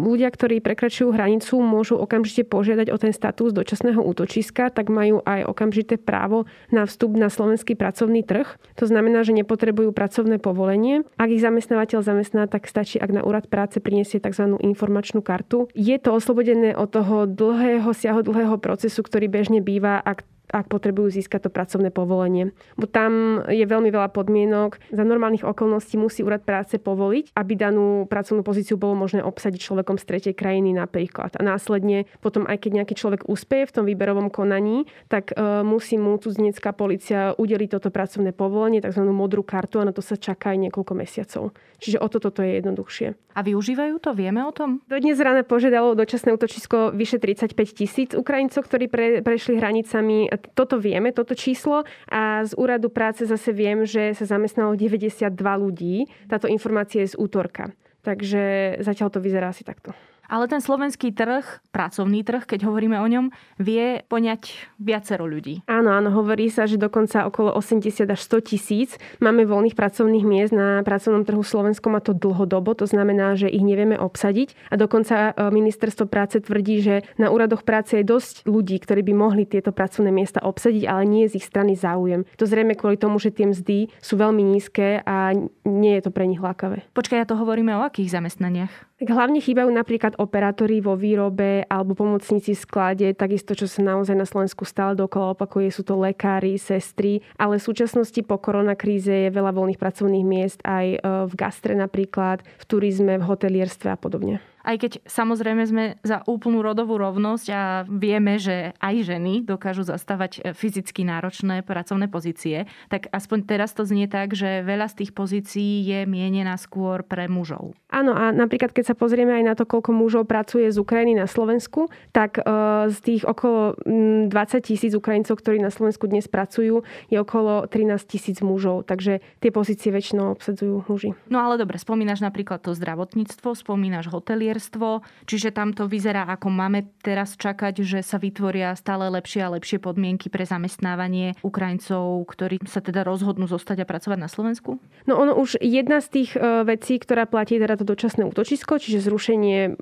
ľudia, 0.03 0.27
ktorí 0.27 0.59
prekračujú 0.59 1.15
hranicu, 1.15 1.63
môžu 1.63 1.95
okamžite 1.95 2.43
požiadať 2.51 2.91
o 2.91 2.99
ten 2.99 3.15
status 3.15 3.55
dočasného 3.55 4.03
útočiska, 4.03 4.67
tak 4.67 4.91
majú 4.91 5.23
aj 5.23 5.47
okamžité 5.47 5.95
právo 5.95 6.43
na 6.75 6.83
vstup 6.83 7.15
na 7.15 7.31
slovenský 7.31 7.79
pracovný 7.79 8.27
trh. 8.27 8.59
To 8.75 8.83
znamená, 8.83 9.23
že 9.23 9.31
nepotrebujú 9.31 9.95
pracovné 9.95 10.43
povolenie. 10.43 11.07
Ak 11.15 11.31
ich 11.31 11.39
zamestnávateľ 11.39 12.03
zamestná, 12.03 12.51
tak 12.51 12.67
stačí, 12.67 12.99
ak 12.99 13.15
na 13.15 13.23
úrad 13.23 13.47
práce 13.47 13.79
priniesie 13.79 14.19
tzv. 14.19 14.59
informačnú 14.59 15.23
kartu. 15.23 15.71
Je 15.71 15.95
to 16.03 16.19
oslobodené 16.19 16.75
od 16.75 16.91
toho 16.91 17.23
dlhého, 17.23 17.95
siahodlhého 17.95 18.59
procesu, 18.59 18.99
ktorý 19.07 19.31
bežne 19.31 19.63
býva, 19.63 20.03
ak 20.03 20.27
ak 20.51 20.71
potrebujú 20.71 21.11
získať 21.11 21.47
to 21.47 21.49
pracovné 21.51 21.91
povolenie. 21.91 22.55
Bo 22.79 22.87
tam 22.87 23.43
je 23.47 23.65
veľmi 23.67 23.91
veľa 23.91 24.09
podmienok. 24.15 24.79
Za 24.91 25.03
normálnych 25.03 25.43
okolností 25.43 25.99
musí 25.99 26.23
úrad 26.23 26.43
práce 26.47 26.79
povoliť, 26.79 27.35
aby 27.35 27.53
danú 27.59 28.07
pracovnú 28.07 28.41
pozíciu 28.47 28.79
bolo 28.79 28.95
možné 28.95 29.19
obsadiť 29.23 29.59
človekom 29.59 29.99
z 29.99 30.07
tretej 30.07 30.33
krajiny 30.37 30.71
napríklad. 30.71 31.35
A 31.35 31.41
následne 31.43 32.07
potom, 32.23 32.47
aj 32.47 32.63
keď 32.63 32.83
nejaký 32.83 32.95
človek 32.95 33.21
úspeje 33.27 33.67
v 33.67 33.75
tom 33.75 33.85
výberovom 33.85 34.31
konaní, 34.31 34.87
tak 35.11 35.35
e, 35.35 35.63
musí 35.67 35.99
mu 35.99 36.15
cudzinecká 36.15 36.71
policia 36.71 37.35
udeliť 37.35 37.69
toto 37.79 37.91
pracovné 37.91 38.31
povolenie, 38.31 38.79
tzv. 38.79 39.03
modrú 39.11 39.43
kartu 39.43 39.83
a 39.83 39.87
na 39.87 39.91
to 39.91 39.99
sa 39.99 40.15
čaká 40.15 40.55
aj 40.55 40.69
niekoľko 40.69 40.93
mesiacov. 40.95 41.43
Čiže 41.77 42.01
o 42.01 42.07
toto 42.09 42.33
to 42.33 42.41
je 42.41 42.57
jednoduchšie. 42.57 43.07
A 43.37 43.45
využívajú 43.45 44.01
to? 44.01 44.17
Vieme 44.17 44.41
o 44.41 44.49
tom? 44.49 44.81
Do 44.89 44.97
dnes 44.97 45.21
rána 45.21 45.45
požiadalo 45.45 45.93
dočasné 45.93 46.33
útočisko 46.33 46.89
vyše 46.89 47.21
35 47.21 47.53
tisíc 47.69 48.09
Ukrajincov, 48.17 48.65
ktorí 48.65 48.89
pre, 48.89 49.21
prešli 49.21 49.61
hranicami 49.61 50.25
toto 50.37 50.77
vieme, 50.81 51.11
toto 51.11 51.35
číslo 51.35 51.83
a 52.07 52.45
z 52.45 52.53
úradu 52.55 52.89
práce 52.89 53.25
zase 53.25 53.51
viem, 53.53 53.83
že 53.83 54.13
sa 54.15 54.25
zamestnalo 54.25 54.77
92 54.77 55.33
ľudí. 55.35 56.07
Táto 56.29 56.47
informácia 56.47 57.03
je 57.03 57.13
z 57.13 57.19
útorka. 57.19 57.73
Takže 58.05 58.77
zatiaľ 58.79 59.09
to 59.11 59.19
vyzerá 59.19 59.51
asi 59.51 59.67
takto. 59.67 59.91
Ale 60.27 60.51
ten 60.51 60.59
slovenský 60.59 61.15
trh, 61.15 61.63
pracovný 61.71 62.23
trh, 62.23 62.43
keď 62.43 62.67
hovoríme 62.67 62.99
o 62.99 63.07
ňom, 63.07 63.31
vie 63.57 64.03
poňať 64.11 64.69
viacero 64.77 65.23
ľudí. 65.23 65.63
Áno, 65.67 65.95
áno, 65.95 66.11
hovorí 66.11 66.51
sa, 66.51 66.67
že 66.67 66.75
dokonca 66.75 67.23
okolo 67.23 67.55
80 67.55 68.07
až 68.07 68.19
100 68.19 68.49
tisíc 68.51 68.89
máme 69.23 69.47
voľných 69.47 69.75
pracovných 69.75 70.25
miest 70.27 70.51
na 70.51 70.83
pracovnom 70.83 71.23
trhu 71.23 71.39
Slovenskom 71.41 71.95
a 71.95 72.03
to 72.03 72.11
dlhodobo, 72.11 72.75
to 72.75 72.83
znamená, 72.83 73.39
že 73.39 73.47
ich 73.47 73.63
nevieme 73.63 73.95
obsadiť. 73.95 74.71
A 74.71 74.75
dokonca 74.75 75.31
e, 75.31 75.51
ministerstvo 75.51 76.11
práce 76.11 76.43
tvrdí, 76.43 76.83
že 76.83 76.95
na 77.15 77.31
úradoch 77.31 77.63
práce 77.63 77.95
je 77.95 78.03
dosť 78.03 78.43
ľudí, 78.43 78.77
ktorí 78.83 79.01
by 79.07 79.13
mohli 79.15 79.43
tieto 79.47 79.71
pracovné 79.71 80.11
miesta 80.11 80.43
obsadiť, 80.43 80.83
ale 80.85 81.07
nie 81.07 81.21
je 81.25 81.35
z 81.35 81.37
ich 81.39 81.47
strany 81.47 81.79
záujem. 81.79 82.27
To 82.35 82.43
zrejme 82.43 82.75
kvôli 82.75 82.99
tomu, 82.99 83.17
že 83.17 83.31
tie 83.31 83.47
mzdy 83.47 83.87
sú 84.03 84.19
veľmi 84.19 84.43
nízke 84.43 85.01
a 85.07 85.31
nie 85.63 85.93
je 85.97 86.03
to 86.03 86.11
pre 86.11 86.27
nich 86.27 86.43
lákavé. 86.43 86.83
Počkaj, 86.91 87.23
ja 87.23 87.29
to 87.29 87.39
hovoríme 87.39 87.71
o 87.77 87.85
akých 87.85 88.19
zamestnaniach? 88.19 88.97
Tak 88.97 89.13
hlavne 89.13 89.37
chýbajú 89.37 89.69
napríklad 89.69 90.16
operátori 90.17 90.81
vo 90.81 90.97
výrobe 90.97 91.63
alebo 91.69 91.93
pomocníci 91.93 92.57
v 92.57 92.63
sklade, 92.65 93.07
takisto 93.13 93.53
čo 93.53 93.69
sa 93.69 93.85
naozaj 93.85 94.17
na 94.17 94.25
Slovensku 94.25 94.65
stále 94.65 94.97
dokola 94.97 95.37
opakuje, 95.37 95.69
sú 95.69 95.85
to 95.85 95.95
lekári, 95.95 96.57
sestry, 96.57 97.21
ale 97.37 97.61
v 97.61 97.65
súčasnosti 97.65 98.19
po 98.25 98.41
koronakríze 98.41 99.29
je 99.29 99.29
veľa 99.29 99.53
voľných 99.53 99.79
pracovných 99.79 100.25
miest 100.25 100.59
aj 100.65 100.85
e, 100.93 100.97
v 101.01 101.33
gastre 101.37 101.77
napríklad, 101.77 102.41
v 102.43 102.63
turizme, 102.65 103.15
v 103.15 103.27
hotelierstve 103.27 103.93
a 103.93 103.97
podobne 103.97 104.41
aj 104.67 104.75
keď 104.83 104.91
samozrejme 105.07 105.63
sme 105.63 105.85
za 106.03 106.19
úplnú 106.27 106.59
rodovú 106.59 106.99
rovnosť 106.99 107.47
a 107.55 107.61
vieme, 107.87 108.35
že 108.35 108.75
aj 108.83 109.07
ženy 109.07 109.47
dokážu 109.47 109.87
zastávať 109.87 110.43
e, 110.43 110.51
fyzicky 110.51 111.07
náročné 111.07 111.63
pracovné 111.63 112.11
pozície, 112.11 112.67
tak 112.91 113.07
aspoň 113.15 113.47
teraz 113.47 113.71
to 113.71 113.87
znie 113.87 114.11
tak, 114.11 114.35
že 114.35 114.67
veľa 114.67 114.91
z 114.91 115.03
tých 115.03 115.11
pozícií 115.15 115.87
je 115.87 116.03
mienená 116.03 116.59
skôr 116.59 117.07
pre 117.07 117.31
mužov. 117.31 117.79
Áno 117.87 118.11
a 118.11 118.35
napríklad 118.35 118.75
keď 118.75 118.91
sa 118.91 118.95
pozrieme 118.99 119.31
aj 119.39 119.43
na 119.47 119.53
to, 119.55 119.63
koľko 119.63 119.95
mužov 119.95 120.27
pracuje 120.27 120.67
z 120.67 120.75
Ukrajiny 120.75 121.15
na 121.15 121.31
Slovensku, 121.31 121.87
tak 122.11 122.43
e, 122.43 122.43
z 122.91 122.97
tých 122.99 123.23
okolo 123.23 123.79
20 123.87 124.27
tisíc 124.67 124.91
Ukrajincov, 124.91 125.39
ktorí 125.39 125.63
na 125.63 125.71
Slovensku 125.71 126.11
dnes 126.11 126.27
pracujú, 126.27 126.83
je 127.07 127.17
okolo 127.17 127.63
13 127.71 128.03
tisíc 128.03 128.43
mužov. 128.43 128.83
Takže 128.83 129.23
tie 129.39 129.51
pozície 129.55 129.95
väčšinou 129.95 130.35
obsadzujú 130.35 130.83
muži. 130.91 131.15
No 131.31 131.39
ale 131.39 131.55
dobre, 131.55 131.79
spomínaš 131.79 132.19
napríklad 132.19 132.59
to 132.59 132.75
zdravotníctvo, 132.75 133.55
spomínaš 133.55 134.11
hotelier 134.11 134.56
manažérstvo, 134.57 135.05
čiže 135.29 135.53
tam 135.53 135.71
to 135.71 135.85
vyzerá 135.85 136.25
ako 136.25 136.49
máme 136.49 136.89
teraz 137.05 137.37
čakať, 137.37 137.85
že 137.85 137.99
sa 138.01 138.17
vytvoria 138.17 138.73
stále 138.73 139.05
lepšie 139.13 139.45
a 139.45 139.53
lepšie 139.53 139.77
podmienky 139.77 140.33
pre 140.33 140.49
zamestnávanie 140.49 141.37
Ukrajincov, 141.45 142.25
ktorí 142.25 142.65
sa 142.65 142.81
teda 142.81 143.05
rozhodnú 143.05 143.45
zostať 143.45 143.85
a 143.85 143.89
pracovať 143.89 144.17
na 144.17 144.25
Slovensku? 144.25 144.81
No 145.05 145.21
ono 145.21 145.37
už 145.37 145.61
jedna 145.61 146.01
z 146.01 146.07
tých 146.09 146.29
e, 146.33 146.65
vecí, 146.65 146.97
ktorá 146.97 147.29
platí 147.29 147.61
teda 147.61 147.77
to 147.77 147.85
dočasné 147.85 148.25
útočisko, 148.25 148.81
čiže 148.81 149.05
zrušenie 149.05 149.77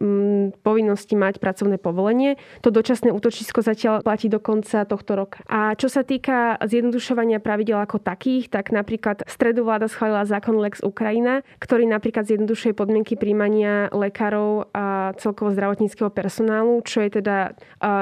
povinnosti 0.61 1.15
mať 1.15 1.39
pracovné 1.39 1.79
povolenie, 1.79 2.35
to 2.59 2.69
dočasné 2.69 3.15
útočisko 3.15 3.63
zatiaľ 3.63 4.03
platí 4.03 4.27
do 4.27 4.43
konca 4.43 4.83
tohto 4.83 5.15
roka. 5.15 5.39
A 5.47 5.73
čo 5.79 5.87
sa 5.87 6.03
týka 6.03 6.59
zjednodušovania 6.59 7.39
pravidel 7.39 7.79
ako 7.79 8.03
takých, 8.03 8.51
tak 8.51 8.75
napríklad 8.75 9.23
stredu 9.25 9.63
vláda 9.63 9.87
schválila 9.87 10.27
zákon 10.27 10.59
Lex 10.59 10.83
Ukrajina, 10.83 11.47
ktorý 11.63 11.87
napríklad 11.87 12.27
zjednodušuje 12.27 12.75
podmienky 12.75 13.15
príjmania 13.15 13.85
lekárov 13.93 14.64
a 14.73 15.13
celkovo 15.19 15.51
zdravotníckého 15.51 16.09
personálu, 16.09 16.81
čo 16.81 17.03
je 17.03 17.21
teda 17.21 17.53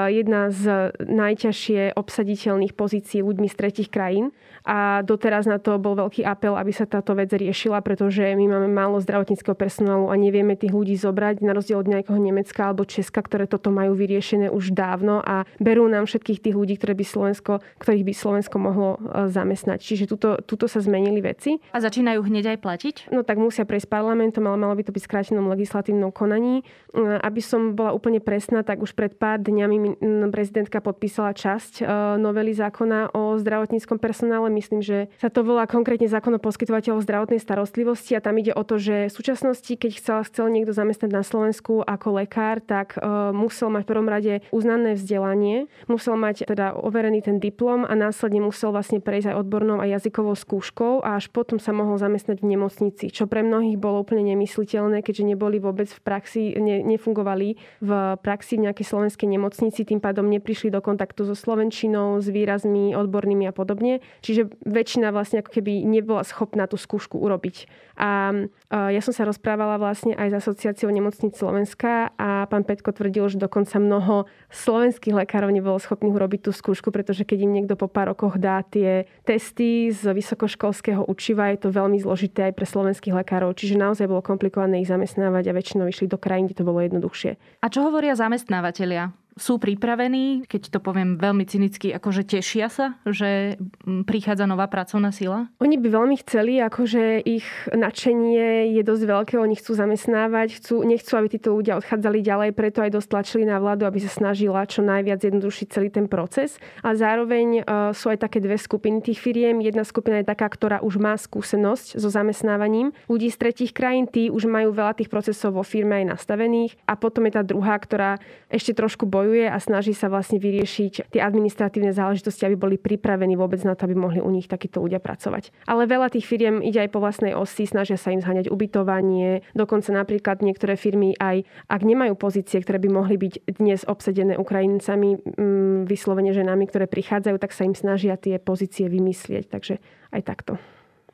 jedna 0.08 0.48
z 0.48 0.94
najťažšie 1.02 1.98
obsaditeľných 1.98 2.72
pozícií 2.72 3.20
ľuďmi 3.20 3.50
z 3.50 3.56
tretich 3.58 3.88
krajín. 3.90 4.30
A 4.64 5.04
doteraz 5.04 5.44
na 5.44 5.60
to 5.60 5.76
bol 5.76 5.92
veľký 5.92 6.24
apel, 6.24 6.56
aby 6.56 6.72
sa 6.72 6.88
táto 6.88 7.12
vec 7.12 7.28
riešila, 7.28 7.84
pretože 7.84 8.24
my 8.32 8.48
máme 8.48 8.72
málo 8.72 8.96
zdravotníckého 8.96 9.52
personálu 9.52 10.08
a 10.08 10.16
nevieme 10.16 10.56
tých 10.56 10.72
ľudí 10.72 10.96
zobrať, 10.96 11.44
na 11.44 11.52
rozdiel 11.52 11.84
od 11.84 11.88
nejakého 11.92 12.16
Nemecka 12.16 12.72
alebo 12.72 12.88
Česka, 12.88 13.20
ktoré 13.20 13.44
toto 13.44 13.68
majú 13.68 13.92
vyriešené 13.92 14.48
už 14.48 14.72
dávno 14.72 15.20
a 15.20 15.44
berú 15.60 15.84
nám 15.84 16.08
všetkých 16.08 16.40
tých 16.40 16.56
ľudí, 16.56 16.80
ktoré 16.80 16.96
by 16.96 17.04
Slovensko, 17.04 17.60
ktorých 17.76 18.08
by 18.08 18.12
Slovensko 18.16 18.56
mohlo 18.56 18.96
e, 18.96 19.28
zamestnať. 19.28 19.84
Čiže 19.84 20.04
tuto, 20.08 20.40
tuto 20.40 20.64
sa 20.64 20.80
zmenili 20.80 21.20
veci. 21.20 21.60
A 21.76 21.84
začínajú 21.84 22.24
hneď 22.24 22.56
aj 22.56 22.58
platiť? 22.64 22.94
No 23.12 23.20
tak 23.20 23.36
musia 23.36 23.68
prejsť 23.68 23.92
parlamentom, 23.92 24.48
ale 24.48 24.56
malo 24.56 24.72
by 24.80 24.88
to 24.88 24.96
byť 24.96 25.02
skrátenom 25.04 25.44
legislatívnom 25.52 26.08
konaní. 26.08 26.64
E, 26.96 27.20
aby 27.20 27.44
som 27.44 27.76
bola 27.76 27.92
úplne 27.92 28.24
presná, 28.24 28.64
tak 28.64 28.80
už 28.80 28.96
pred 28.96 29.12
pár 29.12 29.44
dňami 29.44 30.00
prezidentka 30.32 30.80
podpísala 30.80 31.36
časť 31.36 31.82
e, 31.82 31.84
novely 32.16 32.56
zákona 32.56 33.12
o 33.12 33.36
zdravotníckom 33.36 34.00
personále 34.00 34.53
myslím, 34.54 34.80
že 34.80 35.10
sa 35.18 35.28
to 35.28 35.42
volá 35.42 35.66
konkrétne 35.66 36.06
zákon 36.06 36.30
o 36.36 36.40
poskytovateľov 36.40 37.02
zdravotnej 37.02 37.42
starostlivosti 37.42 38.14
a 38.14 38.22
tam 38.22 38.38
ide 38.38 38.54
o 38.54 38.62
to, 38.62 38.78
že 38.78 39.10
v 39.10 39.12
súčasnosti, 39.12 39.74
keď 39.74 39.90
chcel, 39.98 40.18
chcel 40.30 40.46
niekto 40.54 40.70
zamestnať 40.70 41.10
na 41.10 41.26
Slovensku 41.26 41.82
ako 41.82 42.22
lekár, 42.22 42.62
tak 42.62 42.94
uh, 42.96 43.34
musel 43.34 43.74
mať 43.74 43.82
v 43.82 43.90
prvom 43.90 44.08
rade 44.08 44.32
uznané 44.54 44.94
vzdelanie, 44.94 45.66
musel 45.90 46.14
mať 46.14 46.46
teda 46.46 46.78
overený 46.78 47.26
ten 47.26 47.42
diplom 47.42 47.82
a 47.82 47.92
následne 47.98 48.38
musel 48.38 48.70
vlastne 48.70 49.02
prejsť 49.02 49.34
aj 49.34 49.38
odbornou 49.42 49.82
a 49.82 49.90
jazykovou 49.90 50.38
skúškou 50.38 51.02
a 51.02 51.18
až 51.18 51.28
potom 51.34 51.58
sa 51.58 51.74
mohol 51.74 51.98
zamestnať 51.98 52.38
v 52.38 52.54
nemocnici, 52.54 53.10
čo 53.10 53.26
pre 53.26 53.42
mnohých 53.42 53.76
bolo 53.80 54.06
úplne 54.06 54.22
nemysliteľné, 54.36 55.02
keďže 55.02 55.34
neboli 55.34 55.58
vôbec 55.58 55.90
v 55.90 56.00
praxi 56.04 56.54
ne, 56.54 56.84
nefungovali 56.84 57.56
v 57.82 57.90
praxi 58.20 58.60
v 58.60 58.70
nejakej 58.70 58.86
slovenskej 58.86 59.28
nemocnici, 59.28 59.82
tým 59.82 59.98
pádom 59.98 60.28
neprišli 60.28 60.70
do 60.70 60.84
kontaktu 60.84 61.26
so 61.26 61.34
slovenčinou, 61.34 62.20
s 62.20 62.28
výrazmi 62.28 62.92
odbornými 62.94 63.48
a 63.48 63.52
podobne. 63.56 64.04
Čiže 64.20 64.43
väčšina 64.64 65.14
vlastne 65.14 65.40
ako 65.40 65.60
keby 65.60 65.84
nebola 65.84 66.24
schopná 66.26 66.64
tú 66.68 66.76
skúšku 66.80 67.16
urobiť. 67.20 67.68
A 67.94 68.34
ja 68.70 69.00
som 69.02 69.14
sa 69.14 69.22
rozprávala 69.22 69.78
vlastne 69.78 70.18
aj 70.18 70.34
s 70.34 70.38
asociáciou 70.42 70.90
nemocnic 70.90 71.38
Slovenska 71.38 72.10
a 72.18 72.44
pán 72.50 72.66
Petko 72.66 72.90
tvrdil, 72.90 73.30
že 73.30 73.38
dokonca 73.38 73.78
mnoho 73.78 74.26
slovenských 74.50 75.14
lekárov 75.14 75.54
nebolo 75.54 75.78
schopných 75.78 76.14
urobiť 76.14 76.40
tú 76.46 76.50
skúšku, 76.50 76.90
pretože 76.90 77.22
keď 77.22 77.46
im 77.46 77.54
niekto 77.54 77.78
po 77.78 77.86
pár 77.86 78.10
rokoch 78.14 78.34
dá 78.34 78.66
tie 78.66 79.06
testy 79.22 79.94
z 79.94 80.10
vysokoškolského 80.10 81.06
učiva, 81.06 81.54
je 81.54 81.64
to 81.64 81.70
veľmi 81.70 82.02
zložité 82.02 82.50
aj 82.50 82.54
pre 82.58 82.66
slovenských 82.66 83.14
lekárov. 83.14 83.54
Čiže 83.54 83.78
naozaj 83.78 84.10
bolo 84.10 84.26
komplikované 84.26 84.82
ich 84.82 84.90
zamestnávať 84.90 85.50
a 85.50 85.56
väčšinou 85.56 85.86
išli 85.86 86.10
do 86.10 86.18
krajín, 86.18 86.50
kde 86.50 86.58
to 86.58 86.66
bolo 86.66 86.82
jednoduchšie. 86.82 87.38
A 87.62 87.66
čo 87.70 87.86
hovoria 87.86 88.18
zamestnávateľia? 88.18 89.14
Sú 89.34 89.58
pripravení, 89.58 90.46
keď 90.46 90.70
to 90.70 90.78
poviem 90.78 91.18
veľmi 91.18 91.42
cynicky, 91.44 91.90
akože 91.90 92.22
tešia 92.22 92.70
sa, 92.70 92.94
že 93.02 93.58
prichádza 93.82 94.46
nová 94.46 94.70
pracovná 94.70 95.10
sila? 95.10 95.50
Oni 95.58 95.74
by 95.74 95.88
veľmi 95.90 96.16
chceli, 96.22 96.62
akože 96.62 97.18
ich 97.26 97.46
nadšenie 97.74 98.70
je 98.78 98.82
dosť 98.86 99.04
veľké, 99.04 99.34
oni 99.38 99.58
chcú 99.58 99.74
zamestnávať, 99.74 100.62
chcú, 100.62 100.86
nechcú, 100.86 101.12
aby 101.18 101.28
títo 101.34 101.50
ľudia 101.50 101.78
odchádzali 101.82 102.18
ďalej, 102.22 102.50
preto 102.54 102.78
aj 102.86 102.94
dosť 102.94 103.08
tlačili 103.10 103.44
na 103.44 103.58
vládu, 103.58 103.90
aby 103.90 103.98
sa 103.98 104.10
snažila 104.10 104.62
čo 104.70 104.86
najviac 104.86 105.18
jednodušiť 105.26 105.66
celý 105.66 105.90
ten 105.90 106.06
proces. 106.06 106.62
A 106.86 106.94
zároveň 106.94 107.66
uh, 107.66 107.90
sú 107.90 108.14
aj 108.14 108.22
také 108.22 108.38
dve 108.38 108.54
skupiny 108.54 109.02
tých 109.02 109.18
firiem. 109.18 109.58
Jedna 109.58 109.82
skupina 109.82 110.22
je 110.22 110.30
taká, 110.30 110.46
ktorá 110.46 110.78
už 110.78 111.02
má 111.02 111.18
skúsenosť 111.18 111.98
so 111.98 112.06
zamestnávaním 112.06 112.94
ľudí 113.10 113.34
z 113.34 113.36
tretich 113.42 113.74
krajín, 113.74 114.06
tí 114.06 114.30
už 114.30 114.46
majú 114.46 114.70
veľa 114.70 114.94
tých 115.02 115.10
procesov 115.10 115.58
vo 115.58 115.66
firme 115.66 116.06
aj 116.06 116.14
nastavených. 116.14 116.78
A 116.86 116.94
potom 116.94 117.26
je 117.26 117.32
tá 117.34 117.42
druhá, 117.42 117.74
ktorá 117.82 118.22
ešte 118.46 118.70
trošku 118.78 119.10
bojuje 119.10 119.23
bojuje 119.24 119.48
a 119.48 119.56
snaží 119.56 119.96
sa 119.96 120.12
vlastne 120.12 120.36
vyriešiť 120.36 121.08
tie 121.08 121.20
administratívne 121.24 121.96
záležitosti, 121.96 122.44
aby 122.44 122.60
boli 122.60 122.76
pripravení 122.76 123.40
vôbec 123.40 123.64
na 123.64 123.72
to, 123.72 123.88
aby 123.88 123.96
mohli 123.96 124.20
u 124.20 124.28
nich 124.28 124.44
takíto 124.44 124.84
ľudia 124.84 125.00
pracovať. 125.00 125.48
Ale 125.64 125.88
veľa 125.88 126.12
tých 126.12 126.28
firiem 126.28 126.60
ide 126.60 126.84
aj 126.84 126.92
po 126.92 127.00
vlastnej 127.00 127.32
osi, 127.32 127.64
snažia 127.64 127.96
sa 127.96 128.12
im 128.12 128.20
zhaňať 128.20 128.52
ubytovanie, 128.52 129.40
dokonca 129.56 129.96
napríklad 129.96 130.44
niektoré 130.44 130.76
firmy 130.76 131.16
aj 131.16 131.48
ak 131.72 131.80
nemajú 131.80 132.12
pozície, 132.20 132.60
ktoré 132.60 132.76
by 132.76 132.90
mohli 132.92 133.16
byť 133.16 133.56
dnes 133.56 133.80
obsedené 133.88 134.36
Ukrajincami, 134.36 135.16
mm, 135.16 135.88
vyslovene 135.88 136.36
ženami, 136.36 136.68
ktoré 136.68 136.84
prichádzajú, 136.84 137.40
tak 137.40 137.56
sa 137.56 137.64
im 137.64 137.72
snažia 137.72 138.20
tie 138.20 138.36
pozície 138.36 138.92
vymyslieť. 138.92 139.48
Takže 139.48 139.80
aj 140.12 140.22
takto. 140.28 140.60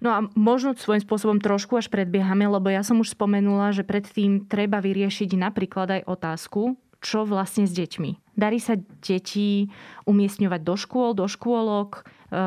No 0.01 0.17
a 0.17 0.25
možno 0.33 0.73
svojím 0.73 1.05
spôsobom 1.05 1.39
trošku 1.45 1.77
až 1.77 1.93
predbiehame, 1.93 2.49
lebo 2.49 2.73
ja 2.73 2.81
som 2.81 2.97
už 3.05 3.13
spomenula, 3.13 3.77
že 3.77 3.85
predtým 3.85 4.49
treba 4.49 4.81
vyriešiť 4.81 5.37
napríklad 5.37 6.01
aj 6.01 6.03
otázku, 6.09 6.81
čo 7.01 7.25
vlastne 7.25 7.65
s 7.65 7.73
deťmi. 7.73 8.37
Darí 8.37 8.61
sa 8.61 8.77
deti 8.79 9.69
umiestňovať 10.05 10.61
do 10.61 10.75
škôl, 10.77 11.11
do 11.17 11.27
škôlok, 11.27 11.91
e, 12.01 12.03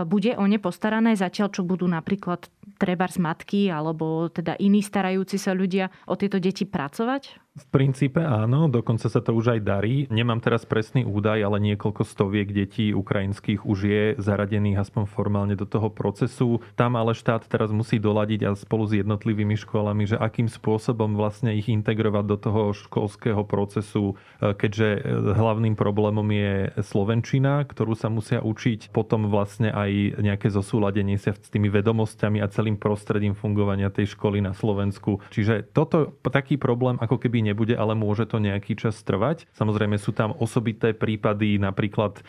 bude 0.05 0.37
o 0.37 0.45
ne 0.45 0.61
postarané 0.61 1.17
zatiaľ, 1.17 1.49
čo 1.53 1.65
budú 1.65 1.89
napríklad 1.89 2.47
treba 2.77 3.05
z 3.09 3.21
matky 3.21 3.69
alebo 3.69 4.29
teda 4.29 4.57
iní 4.57 4.81
starajúci 4.81 5.37
sa 5.37 5.53
ľudia 5.53 5.89
o 6.09 6.17
tieto 6.17 6.41
deti 6.41 6.65
pracovať? 6.65 7.42
V 7.53 7.69
princípe 7.69 8.17
áno, 8.17 8.65
dokonca 8.65 9.05
sa 9.05 9.21
to 9.21 9.37
už 9.37 9.53
aj 9.53 9.59
darí. 9.61 10.09
Nemám 10.09 10.41
teraz 10.41 10.65
presný 10.65 11.05
údaj, 11.05 11.37
ale 11.37 11.61
niekoľko 11.61 12.01
stoviek 12.01 12.49
detí 12.49 12.97
ukrajinských 12.97 13.61
už 13.61 13.79
je 13.85 14.03
zaradených 14.17 14.81
aspoň 14.81 15.05
formálne 15.05 15.53
do 15.53 15.69
toho 15.69 15.93
procesu. 15.93 16.65
Tam 16.73 16.97
ale 16.97 17.13
štát 17.13 17.45
teraz 17.45 17.69
musí 17.69 18.01
doladiť 18.01 18.41
a 18.49 18.57
spolu 18.57 18.89
s 18.89 18.97
jednotlivými 18.97 19.53
školami, 19.53 20.09
že 20.09 20.17
akým 20.17 20.49
spôsobom 20.49 21.13
vlastne 21.13 21.53
ich 21.53 21.69
integrovať 21.69 22.25
do 22.25 22.37
toho 22.41 22.61
školského 22.73 23.45
procesu, 23.45 24.17
e, 24.41 24.49
keďže 24.57 24.89
e, 24.89 25.01
hlavným 25.37 25.77
problémom 25.77 26.25
je 26.33 26.73
slovenčina, 26.81 27.69
ktorú 27.69 27.93
sa 27.93 28.09
musia 28.09 28.41
učiť, 28.41 28.89
potom 28.89 29.29
vlastne 29.29 29.69
aj 29.69 30.17
nejaké 30.25 30.49
zosúladenie 30.49 31.21
sa 31.21 31.37
s 31.37 31.53
tými 31.53 31.69
vedomosťami 31.69 32.41
a 32.41 32.49
celým 32.49 32.81
prostredím 32.81 33.37
fungovania 33.37 33.93
tej 33.93 34.17
školy 34.17 34.41
na 34.41 34.57
Slovensku. 34.57 35.21
Čiže 35.29 35.69
toto 35.69 36.17
taký 36.25 36.57
problém 36.57 36.97
ako 36.97 37.21
keby 37.21 37.42
nebude, 37.43 37.75
ale 37.75 37.93
môže 37.93 38.25
to 38.25 38.39
nejaký 38.39 38.79
čas 38.79 38.95
trvať. 39.03 39.45
Samozrejme 39.53 39.99
sú 39.99 40.15
tam 40.15 40.31
osobité 40.39 40.95
prípady 40.95 41.59
napríklad 41.59 42.23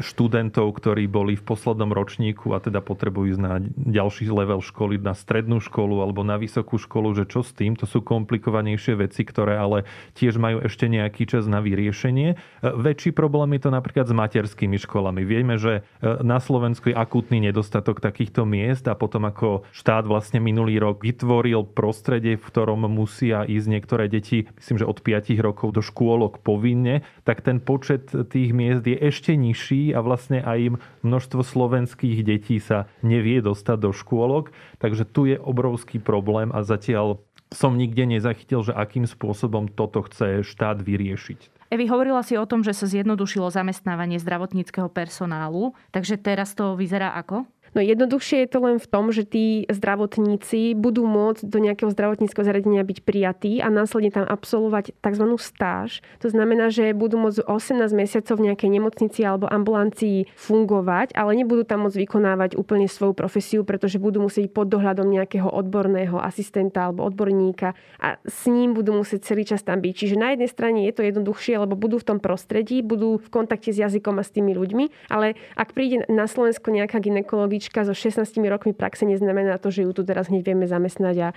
študentov, 0.00 0.70
ktorí 0.78 1.10
boli 1.10 1.34
v 1.34 1.42
poslednom 1.42 1.90
ročníku 1.90 2.54
a 2.54 2.62
teda 2.62 2.78
potrebujú 2.78 3.36
ísť 3.36 3.42
na 3.42 3.58
ďalší 3.74 4.28
level 4.30 4.60
školy, 4.60 5.00
na 5.00 5.16
strednú 5.16 5.58
školu 5.58 6.04
alebo 6.04 6.22
na 6.22 6.36
vysokú 6.36 6.76
školu, 6.76 7.16
že 7.16 7.24
čo 7.24 7.40
s 7.40 7.56
tým, 7.56 7.74
to 7.74 7.88
sú 7.88 8.04
komplikovanejšie 8.04 9.00
veci, 9.00 9.24
ktoré 9.24 9.56
ale 9.56 9.88
tiež 10.12 10.36
majú 10.36 10.60
ešte 10.62 10.86
nejaký 10.86 11.24
čas 11.24 11.48
na 11.48 11.64
vyriešenie. 11.64 12.28
E, 12.32 12.36
väčší 12.60 13.16
problém 13.16 13.56
je 13.56 13.66
to 13.66 13.70
napríklad 13.72 14.06
s 14.06 14.14
materskými 14.14 14.76
školami. 14.76 15.24
Vieme, 15.24 15.56
že 15.56 15.80
e, 15.80 16.20
na 16.20 16.36
Slovensku 16.36 16.92
je 16.92 16.96
akútny 16.98 17.40
nedostatok 17.40 18.04
takýchto 18.04 18.44
miest 18.44 18.84
a 18.86 18.98
potom 18.98 19.24
ako 19.24 19.64
štát 19.72 20.04
vlastne 20.04 20.38
minulý 20.38 20.76
rok 20.76 21.00
vytvoril 21.00 21.64
prostredie, 21.72 22.36
v 22.36 22.44
ktorom 22.44 22.84
musia 22.90 23.48
ísť 23.48 23.66
niektoré 23.72 24.04
deti 24.12 24.35
deti, 24.36 24.52
myslím, 24.60 24.76
že 24.78 24.88
od 24.88 24.98
5 25.00 25.32
rokov 25.40 25.72
do 25.72 25.82
škôlok 25.82 26.44
povinne, 26.44 27.02
tak 27.24 27.40
ten 27.40 27.60
počet 27.62 28.12
tých 28.12 28.52
miest 28.52 28.84
je 28.84 28.96
ešte 28.96 29.32
nižší 29.36 29.96
a 29.96 30.04
vlastne 30.04 30.42
aj 30.44 30.58
im 30.60 30.74
množstvo 31.06 31.40
slovenských 31.40 32.20
detí 32.26 32.60
sa 32.60 32.90
nevie 33.00 33.40
dostať 33.40 33.78
do 33.80 33.90
škôlok. 33.92 34.52
Takže 34.82 35.08
tu 35.08 35.24
je 35.28 35.36
obrovský 35.40 36.02
problém 36.02 36.52
a 36.52 36.60
zatiaľ 36.66 37.22
som 37.54 37.78
nikde 37.78 38.04
nezachytil, 38.10 38.66
že 38.66 38.74
akým 38.74 39.06
spôsobom 39.06 39.70
toto 39.70 40.02
chce 40.02 40.42
štát 40.42 40.82
vyriešiť. 40.82 41.56
Evi, 41.66 41.90
hovorila 41.90 42.22
si 42.22 42.38
o 42.38 42.46
tom, 42.46 42.62
že 42.62 42.70
sa 42.70 42.86
zjednodušilo 42.86 43.50
zamestnávanie 43.50 44.22
zdravotníckého 44.22 44.86
personálu, 44.86 45.74
takže 45.90 46.14
teraz 46.14 46.54
to 46.54 46.78
vyzerá 46.78 47.18
ako? 47.18 47.42
No 47.74 47.80
jednoduchšie 47.82 48.46
je 48.46 48.48
to 48.50 48.58
len 48.62 48.76
v 48.78 48.86
tom, 48.86 49.10
že 49.10 49.26
tí 49.26 49.64
zdravotníci 49.70 50.76
budú 50.76 51.08
môcť 51.08 51.42
do 51.46 51.58
nejakého 51.58 51.90
zdravotníckého 51.92 52.44
zariadenia 52.44 52.84
byť 52.84 52.98
prijatí 53.02 53.52
a 53.64 53.72
následne 53.72 54.12
tam 54.12 54.26
absolvovať 54.28 54.92
tzv. 55.00 55.24
stáž. 55.40 56.04
To 56.20 56.28
znamená, 56.28 56.68
že 56.68 56.92
budú 56.92 57.16
môcť 57.16 57.48
18 57.48 57.90
mesiacov 57.96 58.34
v 58.36 58.46
nejakej 58.52 58.70
nemocnici 58.70 59.20
alebo 59.24 59.48
ambulancii 59.48 60.28
fungovať, 60.36 61.16
ale 61.16 61.38
nebudú 61.38 61.64
tam 61.64 61.88
môcť 61.88 61.96
vykonávať 61.96 62.50
úplne 62.60 62.86
svoju 62.86 63.16
profesiu, 63.16 63.60
pretože 63.62 63.96
budú 64.02 64.24
musieť 64.24 64.52
pod 64.52 64.68
dohľadom 64.68 65.08
nejakého 65.08 65.48
odborného 65.48 66.20
asistenta 66.20 66.88
alebo 66.88 67.06
odborníka 67.06 67.72
a 68.00 68.18
s 68.26 68.48
ním 68.50 68.74
budú 68.76 68.92
musieť 68.96 69.32
celý 69.32 69.46
čas 69.46 69.62
tam 69.62 69.80
byť. 69.80 69.92
Čiže 69.96 70.16
na 70.20 70.34
jednej 70.34 70.50
strane 70.50 70.80
je 70.84 70.94
to 70.94 71.02
jednoduchšie, 71.06 71.58
lebo 71.60 71.78
budú 71.78 72.02
v 72.02 72.08
tom 72.14 72.18
prostredí, 72.20 72.82
budú 72.82 73.16
v 73.16 73.28
kontakte 73.30 73.70
s 73.72 73.78
jazykom 73.80 74.18
a 74.20 74.24
s 74.26 74.34
tými 74.34 74.52
ľuďmi, 74.56 75.12
ale 75.12 75.38
ak 75.54 75.72
príde 75.72 76.04
na 76.10 76.26
Slovensku 76.26 76.72
nejaká 76.72 76.98
ginekologička, 76.98 77.65
lekárnička 77.66 77.82
so 77.82 77.94
16 77.94 78.46
rokmi 78.46 78.72
praxe 78.72 79.02
neznamená 79.06 79.58
to, 79.58 79.74
že 79.74 79.82
ju 79.82 79.90
tu 79.92 80.06
teraz 80.06 80.30
hneď 80.30 80.42
vieme 80.46 80.66
zamestnať 80.70 81.16
a 81.18 81.28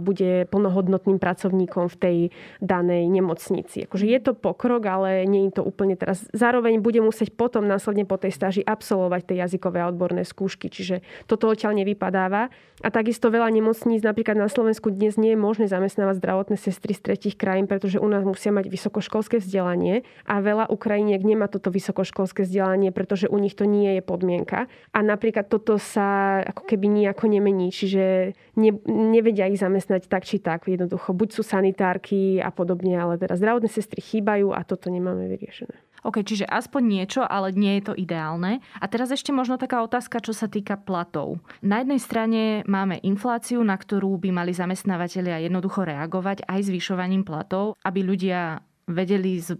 bude 0.00 0.48
plnohodnotným 0.48 1.20
pracovníkom 1.20 1.92
v 1.92 1.96
tej 1.96 2.16
danej 2.64 3.08
nemocnici. 3.12 3.84
Akože 3.84 4.06
je 4.08 4.20
to 4.20 4.32
pokrok, 4.32 4.80
ale 4.88 5.28
nie 5.28 5.48
je 5.50 5.60
to 5.60 5.62
úplne 5.62 5.96
teraz. 5.96 6.24
Zároveň 6.32 6.80
bude 6.80 7.04
musieť 7.04 7.36
potom 7.36 7.68
následne 7.68 8.08
po 8.08 8.16
tej 8.16 8.32
stáži 8.32 8.62
absolvovať 8.64 9.28
tie 9.28 9.36
jazykové 9.44 9.84
a 9.84 9.90
odborné 9.90 10.24
skúšky, 10.24 10.72
čiže 10.72 11.04
toto 11.28 11.52
odtiaľ 11.52 11.76
nevypadáva. 11.84 12.48
A 12.82 12.88
takisto 12.90 13.30
veľa 13.30 13.54
nemocníc 13.54 14.02
napríklad 14.02 14.34
na 14.34 14.50
Slovensku 14.50 14.90
dnes 14.90 15.14
nie 15.14 15.36
je 15.36 15.38
možné 15.38 15.70
zamestnávať 15.70 16.18
zdravotné 16.18 16.56
sestry 16.58 16.92
z 16.96 17.00
tretich 17.00 17.36
krajín, 17.38 17.70
pretože 17.70 18.02
u 18.02 18.08
nás 18.10 18.26
musia 18.26 18.50
mať 18.50 18.66
vysokoškolské 18.66 19.38
vzdelanie 19.38 20.02
a 20.26 20.42
veľa 20.42 20.68
Ukrajiniek 20.74 21.22
nemá 21.22 21.46
toto 21.46 21.70
vysokoškolské 21.70 22.42
vzdelanie, 22.42 22.90
pretože 22.90 23.30
u 23.30 23.38
nich 23.38 23.54
to 23.54 23.62
nie 23.62 23.94
je 23.94 24.02
podmienka. 24.02 24.66
A 24.90 24.98
napríklad 25.06 25.46
toto 25.64 25.74
to 25.74 25.80
sa 25.80 26.38
ako 26.44 26.68
keby 26.68 26.86
nejako 26.92 27.26
nemení, 27.26 27.72
čiže 27.72 28.36
ne, 28.60 28.70
nevedia 28.86 29.48
ich 29.48 29.58
zamestnať 29.58 30.06
tak 30.12 30.22
či 30.28 30.38
tak. 30.38 30.68
Jednoducho, 30.68 31.16
buď 31.16 31.28
sú 31.32 31.42
sanitárky 31.42 32.38
a 32.38 32.52
podobne, 32.52 33.00
ale 33.00 33.16
teda 33.16 33.34
zdravotné 33.34 33.72
sestry 33.72 34.04
chýbajú 34.04 34.52
a 34.52 34.60
toto 34.62 34.92
nemáme 34.92 35.26
vyriešené. 35.26 35.74
OK, 36.04 36.20
čiže 36.20 36.44
aspoň 36.44 36.82
niečo, 36.84 37.24
ale 37.24 37.56
nie 37.56 37.80
je 37.80 37.90
to 37.90 37.94
ideálne. 37.96 38.60
A 38.76 38.84
teraz 38.92 39.08
ešte 39.08 39.32
možno 39.32 39.56
taká 39.56 39.80
otázka, 39.80 40.20
čo 40.20 40.36
sa 40.36 40.52
týka 40.52 40.76
platov. 40.76 41.40
Na 41.64 41.80
jednej 41.80 41.96
strane 41.96 42.60
máme 42.68 43.00
infláciu, 43.00 43.64
na 43.64 43.80
ktorú 43.80 44.20
by 44.20 44.28
mali 44.28 44.52
zamestnávateľia 44.52 45.48
jednoducho 45.48 45.88
reagovať 45.88 46.44
aj 46.44 46.60
zvyšovaním 46.68 47.24
platov, 47.24 47.80
aby 47.88 48.04
ľudia 48.04 48.60
vedeli 48.84 49.40
z 49.40 49.56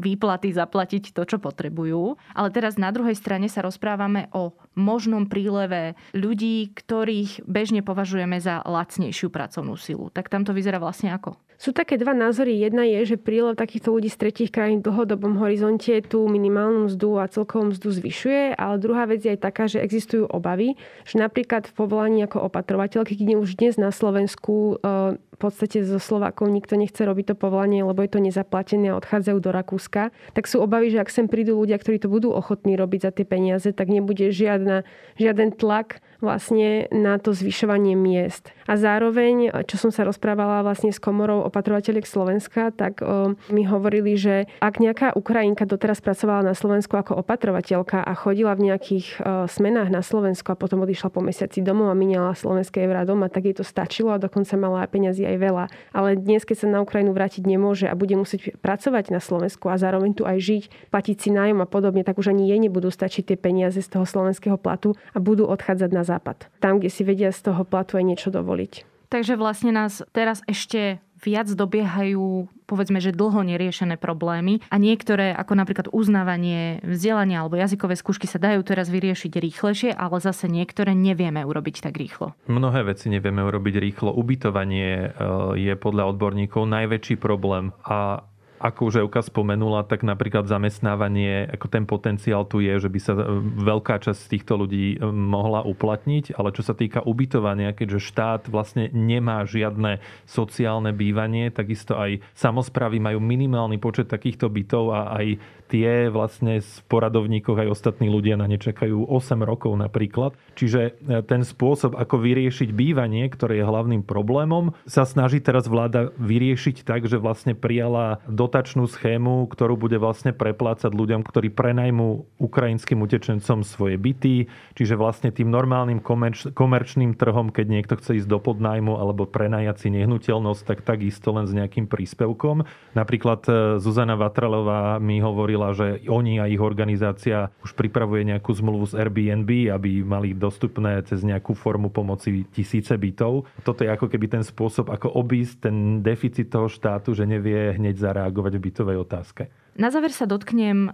výplaty 0.00 0.50
zaplatiť 0.50 1.12
to, 1.14 1.22
čo 1.26 1.36
potrebujú. 1.38 2.16
Ale 2.34 2.48
teraz 2.50 2.80
na 2.80 2.90
druhej 2.90 3.14
strane 3.14 3.46
sa 3.46 3.62
rozprávame 3.62 4.32
o 4.34 4.56
možnom 4.74 5.28
príleve 5.28 5.94
ľudí, 6.16 6.72
ktorých 6.72 7.44
bežne 7.44 7.84
považujeme 7.84 8.40
za 8.40 8.64
lacnejšiu 8.64 9.28
pracovnú 9.28 9.76
silu. 9.76 10.08
Tak 10.10 10.32
tam 10.32 10.42
to 10.42 10.56
vyzerá 10.56 10.80
vlastne 10.80 11.12
ako? 11.14 11.36
Sú 11.60 11.76
také 11.76 12.00
dva 12.00 12.16
názory. 12.16 12.56
Jedna 12.56 12.88
je, 12.88 13.04
že 13.04 13.16
prílev 13.20 13.52
takýchto 13.52 13.92
ľudí 13.92 14.08
z 14.08 14.16
tretich 14.16 14.48
krajín 14.48 14.80
v 14.80 14.88
dlhodobom 14.88 15.36
horizonte 15.44 15.92
tú 16.00 16.24
minimálnu 16.24 16.88
mzdu 16.88 17.20
a 17.20 17.28
celkovú 17.28 17.76
mzdu 17.76 18.00
zvyšuje, 18.00 18.56
ale 18.56 18.80
druhá 18.80 19.04
vec 19.04 19.20
je 19.20 19.36
aj 19.36 19.44
taká, 19.44 19.68
že 19.68 19.84
existujú 19.84 20.24
obavy, 20.24 20.80
že 21.04 21.20
napríklad 21.20 21.68
v 21.68 21.76
povolaní 21.76 22.24
ako 22.24 22.48
opatrovateľky, 22.48 23.12
kde 23.12 23.36
už 23.36 23.60
dnes 23.60 23.76
na 23.76 23.92
Slovensku 23.92 24.80
e, 24.80 25.20
podstate 25.40 25.80
zo 25.88 25.96
Slovákov 25.96 26.52
nikto 26.52 26.76
nechce 26.76 27.00
robiť 27.00 27.32
to 27.32 27.34
povolanie, 27.34 27.80
lebo 27.80 28.04
je 28.04 28.12
to 28.12 28.20
nezaplatené 28.20 28.92
a 28.92 29.00
odchádzajú 29.00 29.38
do 29.40 29.50
Rakúska, 29.50 30.12
tak 30.36 30.44
sú 30.44 30.60
obavy, 30.60 30.92
že 30.92 31.00
ak 31.00 31.08
sem 31.08 31.24
prídu 31.24 31.56
ľudia, 31.56 31.80
ktorí 31.80 31.96
to 31.96 32.12
budú 32.12 32.36
ochotní 32.36 32.76
robiť 32.76 33.00
za 33.00 33.10
tie 33.16 33.24
peniaze, 33.24 33.72
tak 33.72 33.88
nebude 33.88 34.28
žiadna, 34.28 34.84
žiaden 35.16 35.56
tlak 35.56 36.04
vlastne 36.20 36.86
na 36.94 37.16
to 37.16 37.32
zvyšovanie 37.32 37.96
miest. 37.96 38.52
A 38.70 38.78
zároveň, 38.78 39.50
čo 39.66 39.76
som 39.80 39.90
sa 39.90 40.06
rozprávala 40.06 40.62
vlastne 40.62 40.94
s 40.94 41.02
komorou 41.02 41.42
opatrovateľiek 41.48 42.06
Slovenska, 42.06 42.70
tak 42.70 43.02
o, 43.02 43.34
mi 43.50 43.66
hovorili, 43.66 44.14
že 44.14 44.46
ak 44.62 44.78
nejaká 44.78 45.18
Ukrajinka 45.18 45.66
doteraz 45.66 45.98
pracovala 45.98 46.46
na 46.46 46.54
Slovensku 46.54 46.94
ako 46.94 47.18
opatrovateľka 47.18 47.98
a 47.98 48.12
chodila 48.14 48.54
v 48.54 48.70
nejakých 48.70 49.06
o, 49.18 49.18
smenách 49.50 49.90
na 49.90 50.06
Slovensku 50.06 50.54
a 50.54 50.60
potom 50.60 50.86
odišla 50.86 51.10
po 51.10 51.18
mesiaci 51.18 51.64
domov 51.66 51.90
a 51.90 51.98
miniala 51.98 52.38
slovenské 52.38 52.86
eurá 52.86 53.02
doma, 53.02 53.26
tak 53.26 53.50
jej 53.50 53.58
to 53.58 53.66
stačilo 53.66 54.14
a 54.14 54.22
dokonca 54.22 54.54
mala 54.54 54.86
peniazy 54.86 55.26
aj 55.26 55.36
veľa. 55.42 55.64
Ale 55.90 56.14
dnes, 56.14 56.46
keď 56.46 56.56
sa 56.62 56.68
na 56.70 56.78
Ukrajinu 56.78 57.10
vrátiť 57.10 57.42
nemôže 57.42 57.90
a 57.90 57.98
bude 57.98 58.14
musieť 58.14 58.54
pracovať 58.62 59.10
na 59.10 59.18
Slovensku 59.18 59.66
a 59.66 59.80
zároveň 59.80 60.14
tu 60.14 60.22
aj 60.22 60.38
žiť, 60.38 60.62
platiť 60.94 61.16
si 61.18 61.28
nájom 61.34 61.58
a 61.58 61.66
podobne, 61.66 62.06
tak 62.06 62.22
už 62.22 62.30
ani 62.30 62.46
jej 62.46 62.60
nebudú 62.62 62.92
stačiť 62.92 63.34
tie 63.34 63.36
peniaze 63.40 63.82
z 63.82 63.88
toho 63.90 64.06
slovenského 64.06 64.54
platu 64.60 64.94
a 65.10 65.18
budú 65.18 65.50
odchádzať 65.50 65.90
na 65.90 66.06
západ. 66.10 66.50
Tam, 66.58 66.82
kde 66.82 66.90
si 66.90 67.06
vedia 67.06 67.30
z 67.30 67.54
toho 67.54 67.62
platu 67.62 67.94
aj 67.94 68.04
niečo 68.04 68.34
dovoliť. 68.34 68.90
Takže 69.10 69.34
vlastne 69.34 69.74
nás 69.74 70.02
teraz 70.14 70.42
ešte 70.46 71.02
viac 71.20 71.50
dobiehajú 71.52 72.48
povedzme, 72.70 73.02
že 73.02 73.10
dlho 73.10 73.42
neriešené 73.42 73.98
problémy 73.98 74.62
a 74.70 74.78
niektoré, 74.78 75.34
ako 75.34 75.58
napríklad 75.58 75.90
uznávanie 75.90 76.78
vzdelania 76.86 77.42
alebo 77.42 77.58
jazykové 77.58 77.98
skúšky 77.98 78.30
sa 78.30 78.38
dajú 78.38 78.62
teraz 78.62 78.86
vyriešiť 78.86 79.32
rýchlejšie, 79.34 79.90
ale 79.90 80.22
zase 80.22 80.46
niektoré 80.46 80.94
nevieme 80.94 81.42
urobiť 81.42 81.82
tak 81.82 81.98
rýchlo. 81.98 82.38
Mnohé 82.46 82.86
veci 82.86 83.10
nevieme 83.10 83.42
urobiť 83.42 83.74
rýchlo. 83.82 84.14
Ubytovanie 84.14 84.90
eh, 84.90 85.12
je 85.58 85.74
podľa 85.74 86.14
odborníkov 86.14 86.70
najväčší 86.70 87.18
problém 87.18 87.74
a 87.82 88.22
ako 88.60 88.92
už 88.92 88.94
Euka 89.00 89.24
spomenula, 89.24 89.88
tak 89.88 90.04
napríklad 90.04 90.44
zamestnávanie, 90.44 91.48
ako 91.48 91.66
ten 91.72 91.88
potenciál 91.88 92.44
tu 92.44 92.60
je, 92.60 92.76
že 92.76 92.92
by 92.92 93.00
sa 93.00 93.16
e, 93.16 93.24
veľká 93.64 93.96
časť 94.04 94.36
týchto 94.36 94.60
ľudí 94.60 95.00
e, 95.00 95.08
mohla 95.08 95.64
uplatniť, 95.64 96.36
ale 96.36 96.52
čo 96.52 96.60
sa 96.60 96.76
týka 96.76 97.00
ubytovania, 97.00 97.72
keďže 97.72 98.04
štát 98.12 98.42
vlastne 98.52 98.92
nemá 98.92 99.48
žiadne 99.48 100.04
sociálne 100.28 100.92
bývanie, 100.92 101.48
takisto 101.48 101.96
aj 101.96 102.20
samozprávy 102.36 103.00
majú 103.00 103.16
minimálny 103.24 103.80
počet 103.80 104.12
takýchto 104.12 104.52
bytov 104.52 104.92
a 104.92 105.00
aj 105.16 105.26
tie 105.70 106.10
vlastne 106.10 106.58
v 106.58 106.80
poradovníkoch 106.90 107.62
aj 107.62 107.68
ostatní 107.70 108.10
ľudia 108.10 108.34
na 108.34 108.50
ne 108.50 108.58
čakajú 108.58 109.06
8 109.06 109.46
rokov 109.46 109.78
napríklad. 109.78 110.34
Čiže 110.58 110.80
e, 110.82 111.22
ten 111.22 111.46
spôsob, 111.46 111.94
ako 111.94 112.18
vyriešiť 112.18 112.74
bývanie, 112.74 113.30
ktoré 113.30 113.62
je 113.62 113.64
hlavným 113.70 114.02
problémom, 114.02 114.74
sa 114.90 115.06
snaží 115.06 115.38
teraz 115.38 115.70
vláda 115.70 116.10
vyriešiť 116.18 116.82
tak, 116.82 117.06
že 117.06 117.22
vlastne 117.22 117.54
prijala 117.54 118.18
dotačnú 118.26 118.90
schému, 118.90 119.46
ktorú 119.46 119.78
bude 119.78 120.02
vlastne 120.02 120.34
preplácať 120.34 120.90
ľuďom, 120.90 121.22
ktorí 121.22 121.54
prenajmú 121.54 122.26
ukrajinským 122.42 122.98
utečencom 122.98 123.62
svoje 123.62 123.94
byty, 123.94 124.50
čiže 124.74 124.98
vlastne 124.98 125.30
tým 125.30 125.46
normálnym 125.46 126.02
komerč, 126.02 126.50
komerčným 126.50 127.14
trhom, 127.14 127.54
keď 127.54 127.66
niekto 127.70 127.94
chce 128.00 128.24
ísť 128.24 128.28
do 128.28 128.42
podnajmu 128.42 128.98
alebo 128.98 129.28
prenajať 129.30 129.86
si 129.86 129.88
nehnuteľnosť, 129.94 130.62
tak 130.66 130.78
takisto 130.82 131.30
len 131.30 131.46
s 131.46 131.54
nejakým 131.54 131.86
príspevkom. 131.86 132.66
Napríklad 132.98 133.40
e, 133.46 133.52
Zuzana 133.78 134.18
Vatralová 134.18 134.98
mi 134.98 135.20
hovorila, 135.20 135.59
hovorila, 135.60 135.76
že 135.76 136.08
oni 136.08 136.40
a 136.40 136.48
ich 136.48 136.60
organizácia 136.60 137.52
už 137.60 137.76
pripravuje 137.76 138.24
nejakú 138.32 138.56
zmluvu 138.56 138.88
s 138.88 138.96
Airbnb, 138.96 139.68
aby 139.68 140.00
mali 140.00 140.32
dostupné 140.32 141.04
cez 141.04 141.20
nejakú 141.20 141.52
formu 141.52 141.92
pomoci 141.92 142.48
tisíce 142.48 142.96
bytov. 142.96 143.44
Toto 143.60 143.84
je 143.84 143.92
ako 143.92 144.08
keby 144.08 144.40
ten 144.40 144.44
spôsob, 144.44 144.88
ako 144.88 145.12
obísť 145.20 145.68
ten 145.68 145.76
deficit 146.00 146.48
toho 146.48 146.72
štátu, 146.72 147.12
že 147.12 147.28
nevie 147.28 147.76
hneď 147.76 148.00
zareagovať 148.00 148.52
v 148.56 148.64
bytovej 148.64 148.96
otázke. 149.04 149.42
Na 149.76 149.88
záver 149.88 150.10
sa 150.10 150.26
dotknem 150.26 150.92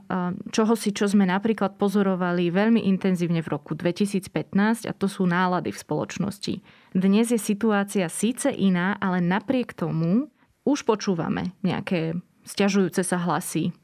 čoho 0.53 0.75
si, 0.77 0.93
čo 0.93 1.09
sme 1.09 1.25
napríklad 1.25 1.81
pozorovali 1.81 2.53
veľmi 2.53 2.85
intenzívne 2.87 3.41
v 3.41 3.49
roku 3.57 3.73
2015 3.73 4.85
a 4.87 4.93
to 4.93 5.09
sú 5.09 5.25
nálady 5.25 5.73
v 5.73 5.79
spoločnosti. 5.81 6.55
Dnes 6.93 7.33
je 7.33 7.41
situácia 7.41 8.07
síce 8.13 8.53
iná, 8.53 8.95
ale 9.01 9.25
napriek 9.25 9.73
tomu 9.73 10.29
už 10.69 10.85
počúvame 10.85 11.57
nejaké 11.65 12.21
stiažujúce 12.47 13.03
sa 13.03 13.19
hlasy, 13.19 13.75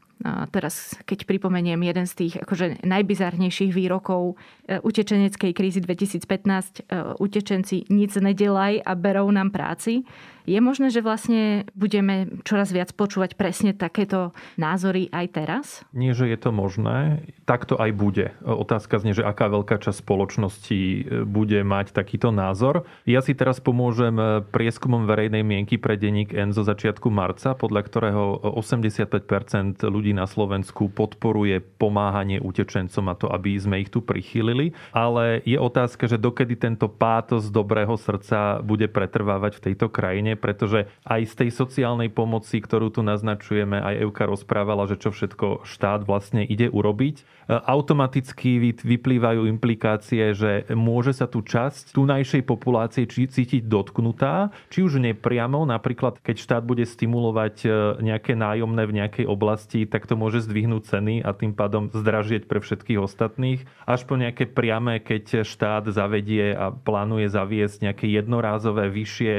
teraz, 0.50 0.94
keď 1.02 1.26
pripomeniem 1.26 1.82
jeden 1.82 2.06
z 2.06 2.14
tých 2.14 2.35
akože 2.42 2.87
najbizarnejších 2.87 3.74
výrokov 3.74 4.38
e, 4.66 4.78
utečeneckej 4.78 5.50
krízy 5.50 5.82
2015, 5.82 6.22
e, 6.22 7.06
utečenci 7.18 7.90
nic 7.90 8.14
nedelaj 8.14 8.82
a 8.87 8.92
berou 8.94 9.28
nám 9.35 9.50
práci, 9.50 10.06
je 10.44 10.59
možné, 10.59 10.90
že 10.90 11.05
vlastne 11.05 11.68
budeme 11.78 12.42
čoraz 12.42 12.74
viac 12.74 12.90
počúvať 12.92 13.38
presne 13.38 13.70
takéto 13.72 14.35
názory 14.59 15.07
aj 15.14 15.26
teraz? 15.31 15.66
Nie, 15.94 16.12
že 16.12 16.26
je 16.26 16.38
to 16.38 16.50
možné. 16.50 17.26
Tak 17.46 17.70
to 17.70 17.78
aj 17.78 17.90
bude. 17.94 18.26
Otázka 18.42 18.98
znie, 18.98 19.14
že 19.14 19.26
aká 19.26 19.46
veľká 19.46 19.78
časť 19.78 20.02
spoločnosti 20.02 20.81
e, 20.81 21.00
bude 21.22 21.62
mať 21.62 21.94
takýto 21.94 22.35
názor. 22.35 22.88
Ja 23.07 23.22
si 23.22 23.38
teraz 23.38 23.62
pomôžem 23.62 24.14
e, 24.18 24.42
prieskumom 24.42 25.07
verejnej 25.07 25.46
mienky 25.46 25.78
pre 25.78 25.94
denník 25.94 26.35
N 26.35 26.50
zo 26.50 26.66
začiatku 26.66 27.07
marca, 27.11 27.55
podľa 27.55 27.81
ktorého 27.87 28.22
85% 28.59 29.83
ľudí 29.87 30.11
na 30.14 30.26
Slovensku 30.26 30.90
podporuje 30.90 31.62
pomáhanie 31.78 32.42
utečencom 32.42 33.05
a 33.11 33.14
to, 33.14 33.26
aby 33.31 33.55
sme 33.59 33.83
ich 33.83 33.90
tu 33.90 34.02
prichylili. 34.02 34.74
Ale 34.90 35.42
je 35.46 35.59
otázka, 35.59 36.11
že 36.11 36.18
dokedy 36.18 36.59
tento 36.59 36.90
pátos 36.90 37.50
dobrého 37.50 37.94
srdca 37.94 38.59
bude 38.62 38.90
pretrvávať 38.90 39.59
v 39.59 39.64
tejto 39.70 39.87
krajine 39.92 40.32
pretože 40.37 40.90
aj 41.07 41.21
z 41.29 41.35
tej 41.45 41.51
sociálnej 41.53 42.11
pomoci, 42.12 42.61
ktorú 42.61 42.92
tu 42.92 43.01
naznačujeme, 43.01 43.79
aj 43.79 44.03
Euka 44.05 44.25
rozprávala, 44.29 44.88
že 44.90 45.01
čo 45.01 45.12
všetko 45.14 45.64
štát 45.64 46.05
vlastne 46.05 46.42
ide 46.42 46.68
urobiť, 46.68 47.16
e, 47.21 47.23
automaticky 47.53 48.75
vyplývajú 48.83 49.49
implikácie, 49.49 50.33
že 50.33 50.68
môže 50.73 51.16
sa 51.16 51.29
tu 51.29 51.40
časť 51.42 51.97
tunajšej 51.97 52.42
populácie 52.45 53.05
cítiť 53.09 53.68
dotknutá, 53.68 54.51
či 54.73 54.85
už 54.85 54.99
nepriamo, 54.99 55.64
napríklad 55.68 56.21
keď 56.21 56.37
štát 56.40 56.62
bude 56.64 56.85
stimulovať 56.85 57.57
e, 57.62 57.68
nejaké 58.01 58.35
nájomné 58.35 58.83
v 58.88 58.97
nejakej 59.03 59.27
oblasti, 59.29 59.85
tak 59.85 60.09
to 60.09 60.18
môže 60.18 60.45
zdvihnúť 60.45 60.83
ceny 60.88 61.14
a 61.23 61.31
tým 61.37 61.53
pádom 61.57 61.88
zdražieť 61.92 62.49
pre 62.49 62.59
všetkých 62.59 62.99
ostatných, 62.99 63.64
až 63.87 64.05
po 64.05 64.14
nejaké 64.16 64.49
priame, 64.49 64.99
keď 64.99 65.45
štát 65.47 65.88
zavedie 65.92 66.53
a 66.53 66.73
plánuje 66.73 67.29
zaviesť 67.31 67.90
nejaké 67.90 68.07
jednorázové 68.11 68.88
vyššie 68.90 69.35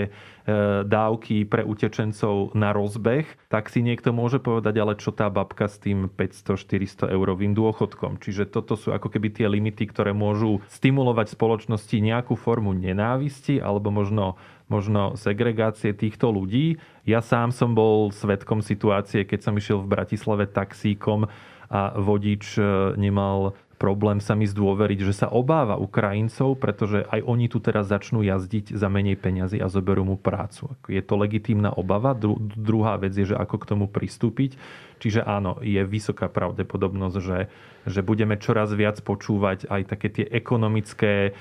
dávky 0.83 1.47
pre 1.47 1.63
utečencov 1.63 2.51
na 2.51 2.75
rozbeh, 2.75 3.23
tak 3.47 3.71
si 3.71 3.79
niekto 3.79 4.11
môže 4.11 4.43
povedať, 4.43 4.75
ale 4.75 4.99
čo 4.99 5.15
tá 5.15 5.31
babka 5.31 5.71
s 5.71 5.79
tým 5.79 6.11
500-400 6.11 7.15
eurovým 7.15 7.55
dôchodkom. 7.55 8.19
Čiže 8.19 8.51
toto 8.51 8.75
sú 8.75 8.91
ako 8.91 9.07
keby 9.07 9.31
tie 9.31 9.47
limity, 9.47 9.87
ktoré 9.87 10.11
môžu 10.11 10.59
stimulovať 10.67 11.31
spoločnosti 11.31 11.95
nejakú 11.95 12.35
formu 12.35 12.75
nenávisti 12.75 13.63
alebo 13.63 13.87
možno 13.87 14.35
možno 14.71 15.19
segregácie 15.19 15.93
týchto 15.93 16.31
ľudí. 16.33 16.79
Ja 17.03 17.19
sám 17.19 17.51
som 17.51 17.75
bol 17.75 18.09
svetkom 18.09 18.63
situácie, 18.63 19.27
keď 19.27 19.39
som 19.43 19.53
išiel 19.53 19.83
v 19.83 19.91
Bratislave 19.91 20.49
taxíkom 20.49 21.27
a 21.73 21.93
vodič 21.97 22.57
e, 22.57 22.63
nemal 22.97 23.57
problém 23.83 24.23
sa 24.23 24.31
mi 24.31 24.47
zdôveriť, 24.47 25.03
že 25.03 25.11
sa 25.11 25.27
obáva 25.27 25.75
Ukrajincov, 25.75 26.55
pretože 26.55 27.03
aj 27.03 27.19
oni 27.19 27.51
tu 27.51 27.59
teraz 27.59 27.91
začnú 27.91 28.23
jazdiť 28.23 28.71
za 28.71 28.87
menej 28.87 29.19
peňazí 29.19 29.59
a 29.59 29.67
zoberú 29.67 30.07
mu 30.07 30.15
prácu. 30.15 30.71
Je 30.87 31.03
to 31.03 31.19
legitímna 31.19 31.75
obava. 31.75 32.15
Dru- 32.15 32.39
druhá 32.39 32.95
vec 32.95 33.11
je, 33.11 33.27
že 33.27 33.35
ako 33.35 33.59
k 33.59 33.67
tomu 33.75 33.85
pristúpiť. 33.91 34.55
Čiže 35.03 35.27
áno, 35.27 35.59
je 35.59 35.83
vysoká 35.83 36.31
pravdepodobnosť, 36.31 37.17
že, 37.19 37.51
že 37.83 37.99
budeme 37.99 38.39
čoraz 38.39 38.71
viac 38.71 39.03
počúvať 39.03 39.67
aj 39.67 39.81
také 39.91 40.07
tie 40.07 40.25
ekonomické 40.31 41.13
e, 41.27 41.31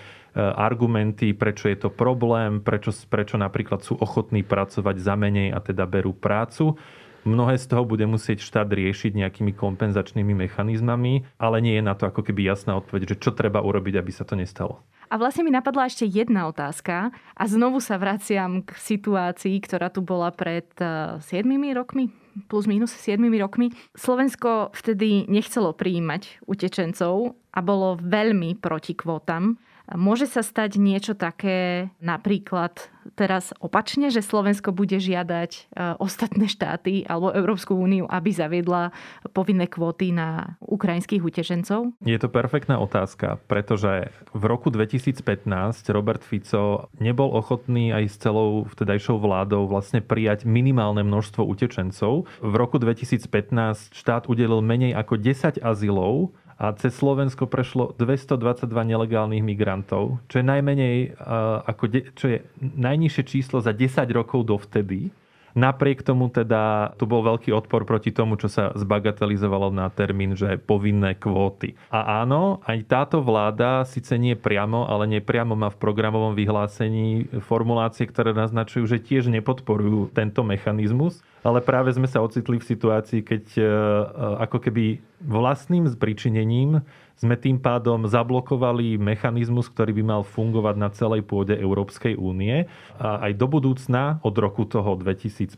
argumenty, 0.43 1.39
prečo 1.39 1.71
je 1.71 1.79
to 1.79 1.95
problém, 1.95 2.59
prečo, 2.59 2.91
prečo 3.07 3.39
napríklad 3.39 3.87
sú 3.87 3.95
ochotní 4.03 4.43
pracovať 4.43 4.99
za 4.99 5.15
menej 5.15 5.55
a 5.55 5.63
teda 5.63 5.87
berú 5.87 6.11
prácu. 6.11 6.75
Mnohé 7.23 7.55
z 7.55 7.71
toho 7.71 7.87
bude 7.87 8.03
musieť 8.03 8.43
štát 8.43 8.67
riešiť 8.67 9.15
nejakými 9.15 9.55
kompenzačnými 9.55 10.35
mechanizmami, 10.35 11.23
ale 11.39 11.63
nie 11.63 11.79
je 11.79 11.85
na 11.87 11.95
to 11.95 12.11
ako 12.11 12.27
keby 12.27 12.51
jasná 12.51 12.75
odpoveď, 12.75 13.15
že 13.15 13.21
čo 13.23 13.31
treba 13.31 13.63
urobiť, 13.63 13.95
aby 13.95 14.11
sa 14.11 14.27
to 14.27 14.35
nestalo. 14.35 14.83
A 15.13 15.21
vlastne 15.21 15.45
mi 15.45 15.53
napadla 15.53 15.87
ešte 15.87 16.09
jedna 16.09 16.49
otázka 16.49 17.13
a 17.13 17.43
znovu 17.45 17.85
sa 17.85 18.01
vraciam 18.01 18.65
k 18.65 18.73
situácii, 18.75 19.61
ktorá 19.61 19.93
tu 19.93 20.01
bola 20.01 20.33
pred 20.33 20.67
7 20.75 21.23
eh, 21.23 21.77
rokmi, 21.77 22.09
plus 22.49 22.65
minus 22.65 22.97
7 22.97 23.21
rokmi. 23.39 23.71
Slovensko 23.93 24.73
vtedy 24.73 25.29
nechcelo 25.29 25.77
prijímať 25.77 26.49
utečencov 26.49 27.37
a 27.53 27.61
bolo 27.61 28.01
veľmi 28.01 28.57
proti 28.57 28.97
kvótam. 28.97 29.61
Môže 29.91 30.31
sa 30.31 30.47
stať 30.47 30.79
niečo 30.79 31.19
také 31.19 31.91
napríklad 31.99 32.93
teraz 33.19 33.51
opačne, 33.59 34.09
že 34.15 34.23
Slovensko 34.23 34.71
bude 34.71 34.97
žiadať 35.03 35.51
e, 35.53 35.61
ostatné 35.99 36.47
štáty 36.47 37.03
alebo 37.03 37.35
Európsku 37.35 37.75
úniu, 37.75 38.07
aby 38.07 38.31
zaviedla 38.31 38.95
povinné 39.35 39.67
kvóty 39.67 40.15
na 40.15 40.55
ukrajinských 40.63 41.23
utečencov? 41.23 41.93
Je 42.03 42.19
to 42.19 42.31
perfektná 42.31 42.79
otázka, 42.79 43.43
pretože 43.51 44.15
v 44.33 44.43
roku 44.47 44.71
2015 44.71 45.19
Robert 45.91 46.23
Fico 46.23 46.89
nebol 47.03 47.35
ochotný 47.35 47.91
aj 47.91 48.05
s 48.07 48.17
celou 48.23 48.65
vtedajšou 48.71 49.19
vládou 49.19 49.67
vlastne 49.67 49.99
prijať 49.99 50.47
minimálne 50.47 51.03
množstvo 51.03 51.43
utečencov. 51.43 52.31
V 52.41 52.55
roku 52.55 52.79
2015 52.79 53.93
štát 53.93 54.31
udelil 54.31 54.63
menej 54.63 54.95
ako 54.95 55.19
10 55.19 55.59
azylov 55.61 56.33
a 56.63 56.71
cez 56.79 56.95
Slovensko 56.95 57.51
prešlo 57.51 57.91
222 57.99 58.71
nelegálnych 58.71 59.43
migrantov, 59.43 60.23
čo 60.31 60.39
je 60.39 60.47
najmenej, 60.47 61.19
ako 61.67 61.83
čo 62.15 62.27
je 62.31 62.39
najnižšie 62.63 63.23
číslo 63.27 63.59
za 63.59 63.75
10 63.75 64.07
rokov 64.15 64.47
dovtedy. 64.47 65.11
Napriek 65.53 66.01
tomu 66.01 66.33
teda 66.33 66.95
tu 66.97 67.05
bol 67.05 67.21
veľký 67.21 67.53
odpor 67.53 67.85
proti 67.85 68.09
tomu, 68.09 68.41
čo 68.41 68.49
sa 68.49 68.73
zbagatelizovalo 68.73 69.69
na 69.69 69.93
termín, 69.93 70.33
že 70.33 70.57
povinné 70.57 71.13
kvóty. 71.13 71.77
A 71.93 72.25
áno, 72.25 72.65
aj 72.65 72.79
táto 72.89 73.21
vláda 73.21 73.85
síce 73.85 74.17
nie 74.17 74.33
priamo, 74.33 74.89
ale 74.89 75.05
nepriamo 75.21 75.53
má 75.53 75.69
v 75.69 75.77
programovom 75.77 76.33
vyhlásení 76.33 77.29
formulácie, 77.45 78.09
ktoré 78.09 78.33
naznačujú, 78.33 78.87
že 78.89 79.05
tiež 79.05 79.29
nepodporujú 79.29 80.15
tento 80.17 80.41
mechanizmus 80.41 81.21
ale 81.43 81.59
práve 81.59 81.91
sme 81.91 82.07
sa 82.07 82.23
ocitli 82.23 82.63
v 82.63 82.69
situácii, 82.71 83.21
keď 83.27 83.45
e, 83.59 83.63
e, 83.63 83.67
ako 84.47 84.59
keby 84.63 85.03
vlastným 85.27 85.91
zpričinením 85.91 86.87
sme 87.19 87.39
tým 87.39 87.59
pádom 87.59 88.07
zablokovali 88.07 88.99
mechanizmus, 88.99 89.71
ktorý 89.71 89.95
by 90.03 90.05
mal 90.07 90.23
fungovať 90.27 90.75
na 90.79 90.89
celej 90.91 91.23
pôde 91.23 91.55
Európskej 91.55 92.19
únie. 92.19 92.67
A 92.99 93.31
aj 93.31 93.39
do 93.39 93.47
budúcna, 93.47 94.19
od 94.27 94.35
roku 94.39 94.67
toho 94.67 94.99
2015, 94.99 95.55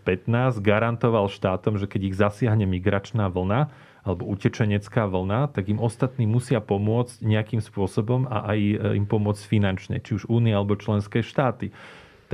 garantoval 0.61 1.29
štátom, 1.33 1.81
že 1.81 1.89
keď 1.89 2.01
ich 2.05 2.17
zasiahne 2.17 2.69
migračná 2.69 3.29
vlna, 3.33 3.73
alebo 4.05 4.29
utečenecká 4.29 5.09
vlna, 5.09 5.49
tak 5.57 5.73
im 5.73 5.81
ostatní 5.81 6.29
musia 6.29 6.61
pomôcť 6.61 7.25
nejakým 7.25 7.65
spôsobom 7.65 8.29
a 8.29 8.53
aj 8.53 8.59
e, 8.61 8.77
im 9.01 9.09
pomôcť 9.09 9.43
finančne, 9.49 9.97
či 10.05 10.21
už 10.21 10.29
Únia 10.29 10.61
alebo 10.61 10.77
členské 10.77 11.25
štáty. 11.25 11.73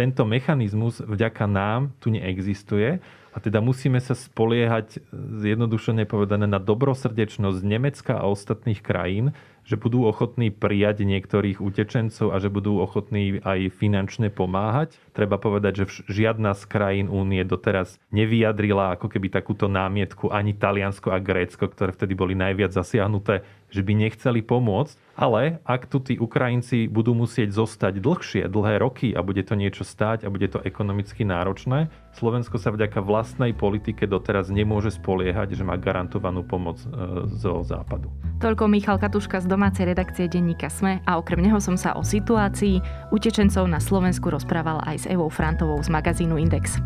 Tento 0.01 0.25
mechanizmus 0.25 1.05
vďaka 1.05 1.45
nám 1.45 1.93
tu 2.01 2.09
neexistuje 2.09 3.05
a 3.31 3.37
teda 3.37 3.61
musíme 3.61 4.01
sa 4.01 4.17
spoliehať, 4.17 4.97
zjednodušene 5.13 6.09
povedané, 6.09 6.49
na 6.49 6.57
dobrosrdečnosť 6.57 7.61
Nemecka 7.61 8.17
a 8.17 8.25
ostatných 8.25 8.81
krajín, 8.81 9.37
že 9.71 9.79
budú 9.79 10.03
ochotní 10.03 10.51
prijať 10.51 11.07
niektorých 11.07 11.63
utečencov 11.63 12.35
a 12.35 12.43
že 12.43 12.51
budú 12.51 12.83
ochotní 12.83 13.39
aj 13.39 13.71
finančne 13.79 14.27
pomáhať. 14.35 14.99
Treba 15.15 15.39
povedať, 15.39 15.87
že 15.87 16.11
žiadna 16.11 16.59
z 16.59 16.67
krajín 16.67 17.07
únie 17.07 17.47
doteraz 17.47 18.03
nevyjadrila 18.11 18.99
ako 18.99 19.07
keby 19.07 19.31
takúto 19.31 19.71
námietku 19.71 20.35
ani 20.35 20.59
Taliansko 20.59 21.15
a 21.15 21.23
Grécko, 21.23 21.71
ktoré 21.71 21.95
vtedy 21.95 22.19
boli 22.19 22.35
najviac 22.35 22.75
zasiahnuté 22.75 23.47
že 23.71 23.87
by 23.87 23.93
nechceli 23.95 24.43
pomôcť, 24.43 25.15
ale 25.15 25.63
ak 25.63 25.87
tu 25.87 26.03
tí 26.03 26.19
Ukrajinci 26.19 26.91
budú 26.91 27.15
musieť 27.15 27.55
zostať 27.55 28.03
dlhšie, 28.03 28.51
dlhé 28.51 28.83
roky 28.83 29.09
a 29.15 29.23
bude 29.23 29.47
to 29.47 29.55
niečo 29.55 29.87
stáť 29.87 30.27
a 30.27 30.33
bude 30.33 30.51
to 30.51 30.59
ekonomicky 30.67 31.23
náročné, 31.23 31.89
Slovensko 32.19 32.59
sa 32.59 32.75
vďaka 32.75 32.99
vlastnej 32.99 33.55
politike 33.55 34.11
doteraz 34.11 34.51
nemôže 34.51 34.91
spoliehať, 34.91 35.55
že 35.55 35.63
má 35.63 35.79
garantovanú 35.79 36.43
pomoc 36.43 36.83
e, 36.83 36.87
zo 37.31 37.63
západu. 37.63 38.11
Toľko 38.43 38.67
Michal 38.67 38.99
Katuška 38.99 39.39
z 39.39 39.47
domácej 39.61 39.93
redakcie 39.93 40.25
denníka 40.25 40.73
SME 40.73 41.05
a 41.05 41.21
okrem 41.21 41.45
neho 41.45 41.61
som 41.61 41.77
sa 41.77 41.93
o 41.93 42.01
situácii 42.01 42.81
utečencov 43.13 43.69
na 43.69 43.77
Slovensku 43.77 44.33
rozprával 44.33 44.81
aj 44.89 45.05
s 45.05 45.09
Evou 45.13 45.29
Frantovou 45.29 45.77
z 45.85 45.93
magazínu 45.93 46.41
Index. 46.41 46.81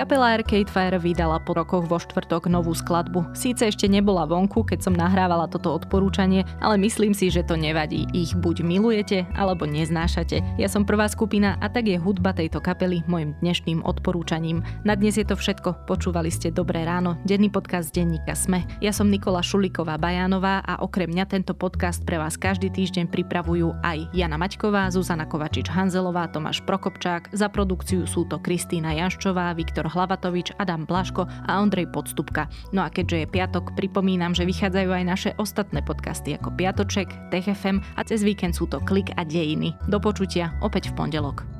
Kapela 0.00 0.32
Arcade 0.32 0.72
Fire 0.72 0.96
vydala 0.96 1.36
po 1.44 1.52
rokoch 1.52 1.84
vo 1.84 2.00
štvrtok 2.00 2.48
novú 2.48 2.72
skladbu. 2.72 3.36
Síce 3.36 3.68
ešte 3.68 3.84
nebola 3.84 4.24
vonku, 4.24 4.64
keď 4.64 4.88
som 4.88 4.96
nahrávala 4.96 5.44
toto 5.44 5.76
odporúčanie, 5.76 6.48
ale 6.56 6.80
myslím 6.80 7.12
si, 7.12 7.28
že 7.28 7.44
to 7.44 7.52
nevadí. 7.52 8.08
Ich 8.16 8.32
buď 8.32 8.64
milujete, 8.64 9.28
alebo 9.36 9.68
neznášate. 9.68 10.40
Ja 10.56 10.72
som 10.72 10.88
prvá 10.88 11.04
skupina 11.04 11.60
a 11.60 11.68
tak 11.68 11.84
je 11.84 12.00
hudba 12.00 12.32
tejto 12.32 12.64
kapely 12.64 13.04
môjim 13.12 13.36
dnešným 13.44 13.84
odporúčaním. 13.84 14.64
Na 14.88 14.96
dnes 14.96 15.20
je 15.20 15.26
to 15.28 15.36
všetko. 15.36 15.84
Počúvali 15.84 16.32
ste 16.32 16.48
Dobré 16.48 16.88
ráno, 16.88 17.20
denný 17.28 17.52
podcast 17.52 17.92
denníka 17.92 18.32
Sme. 18.32 18.64
Ja 18.80 18.96
som 18.96 19.12
Nikola 19.12 19.44
Šuliková 19.44 20.00
Bajánová 20.00 20.64
a 20.64 20.80
okrem 20.80 21.12
mňa 21.12 21.28
tento 21.28 21.52
podcast 21.52 22.08
pre 22.08 22.16
vás 22.16 22.40
každý 22.40 22.72
týždeň 22.72 23.12
pripravujú 23.12 23.76
aj 23.84 24.08
Jana 24.16 24.40
Maťková, 24.40 24.88
Zuzana 24.88 25.28
Kovačič-Hanzelová, 25.28 26.32
Tomáš 26.32 26.64
Prokopčák. 26.64 27.36
Za 27.36 27.52
produkciu 27.52 28.08
sú 28.08 28.24
to 28.24 28.40
Kristýna 28.40 28.96
Janščová, 28.96 29.52
Viktor 29.52 29.89
Hlavatovič, 29.90 30.56
Adam 30.62 30.86
Blaško 30.86 31.26
a 31.26 31.58
Ondrej 31.58 31.90
Podstupka. 31.90 32.46
No 32.70 32.86
a 32.86 32.88
keďže 32.88 33.26
je 33.26 33.32
piatok, 33.34 33.74
pripomínam, 33.74 34.32
že 34.32 34.46
vychádzajú 34.46 34.90
aj 34.94 35.04
naše 35.04 35.30
ostatné 35.36 35.82
podcasty 35.82 36.38
ako 36.38 36.54
Piatoček, 36.54 37.10
TFM 37.34 37.82
a 37.98 38.00
cez 38.06 38.22
víkend 38.22 38.54
sú 38.54 38.70
to 38.70 38.78
Klik 38.80 39.12
a 39.18 39.26
Dejiny. 39.26 39.74
Do 39.90 39.98
počutia 39.98 40.54
opäť 40.62 40.94
v 40.94 41.04
pondelok. 41.04 41.59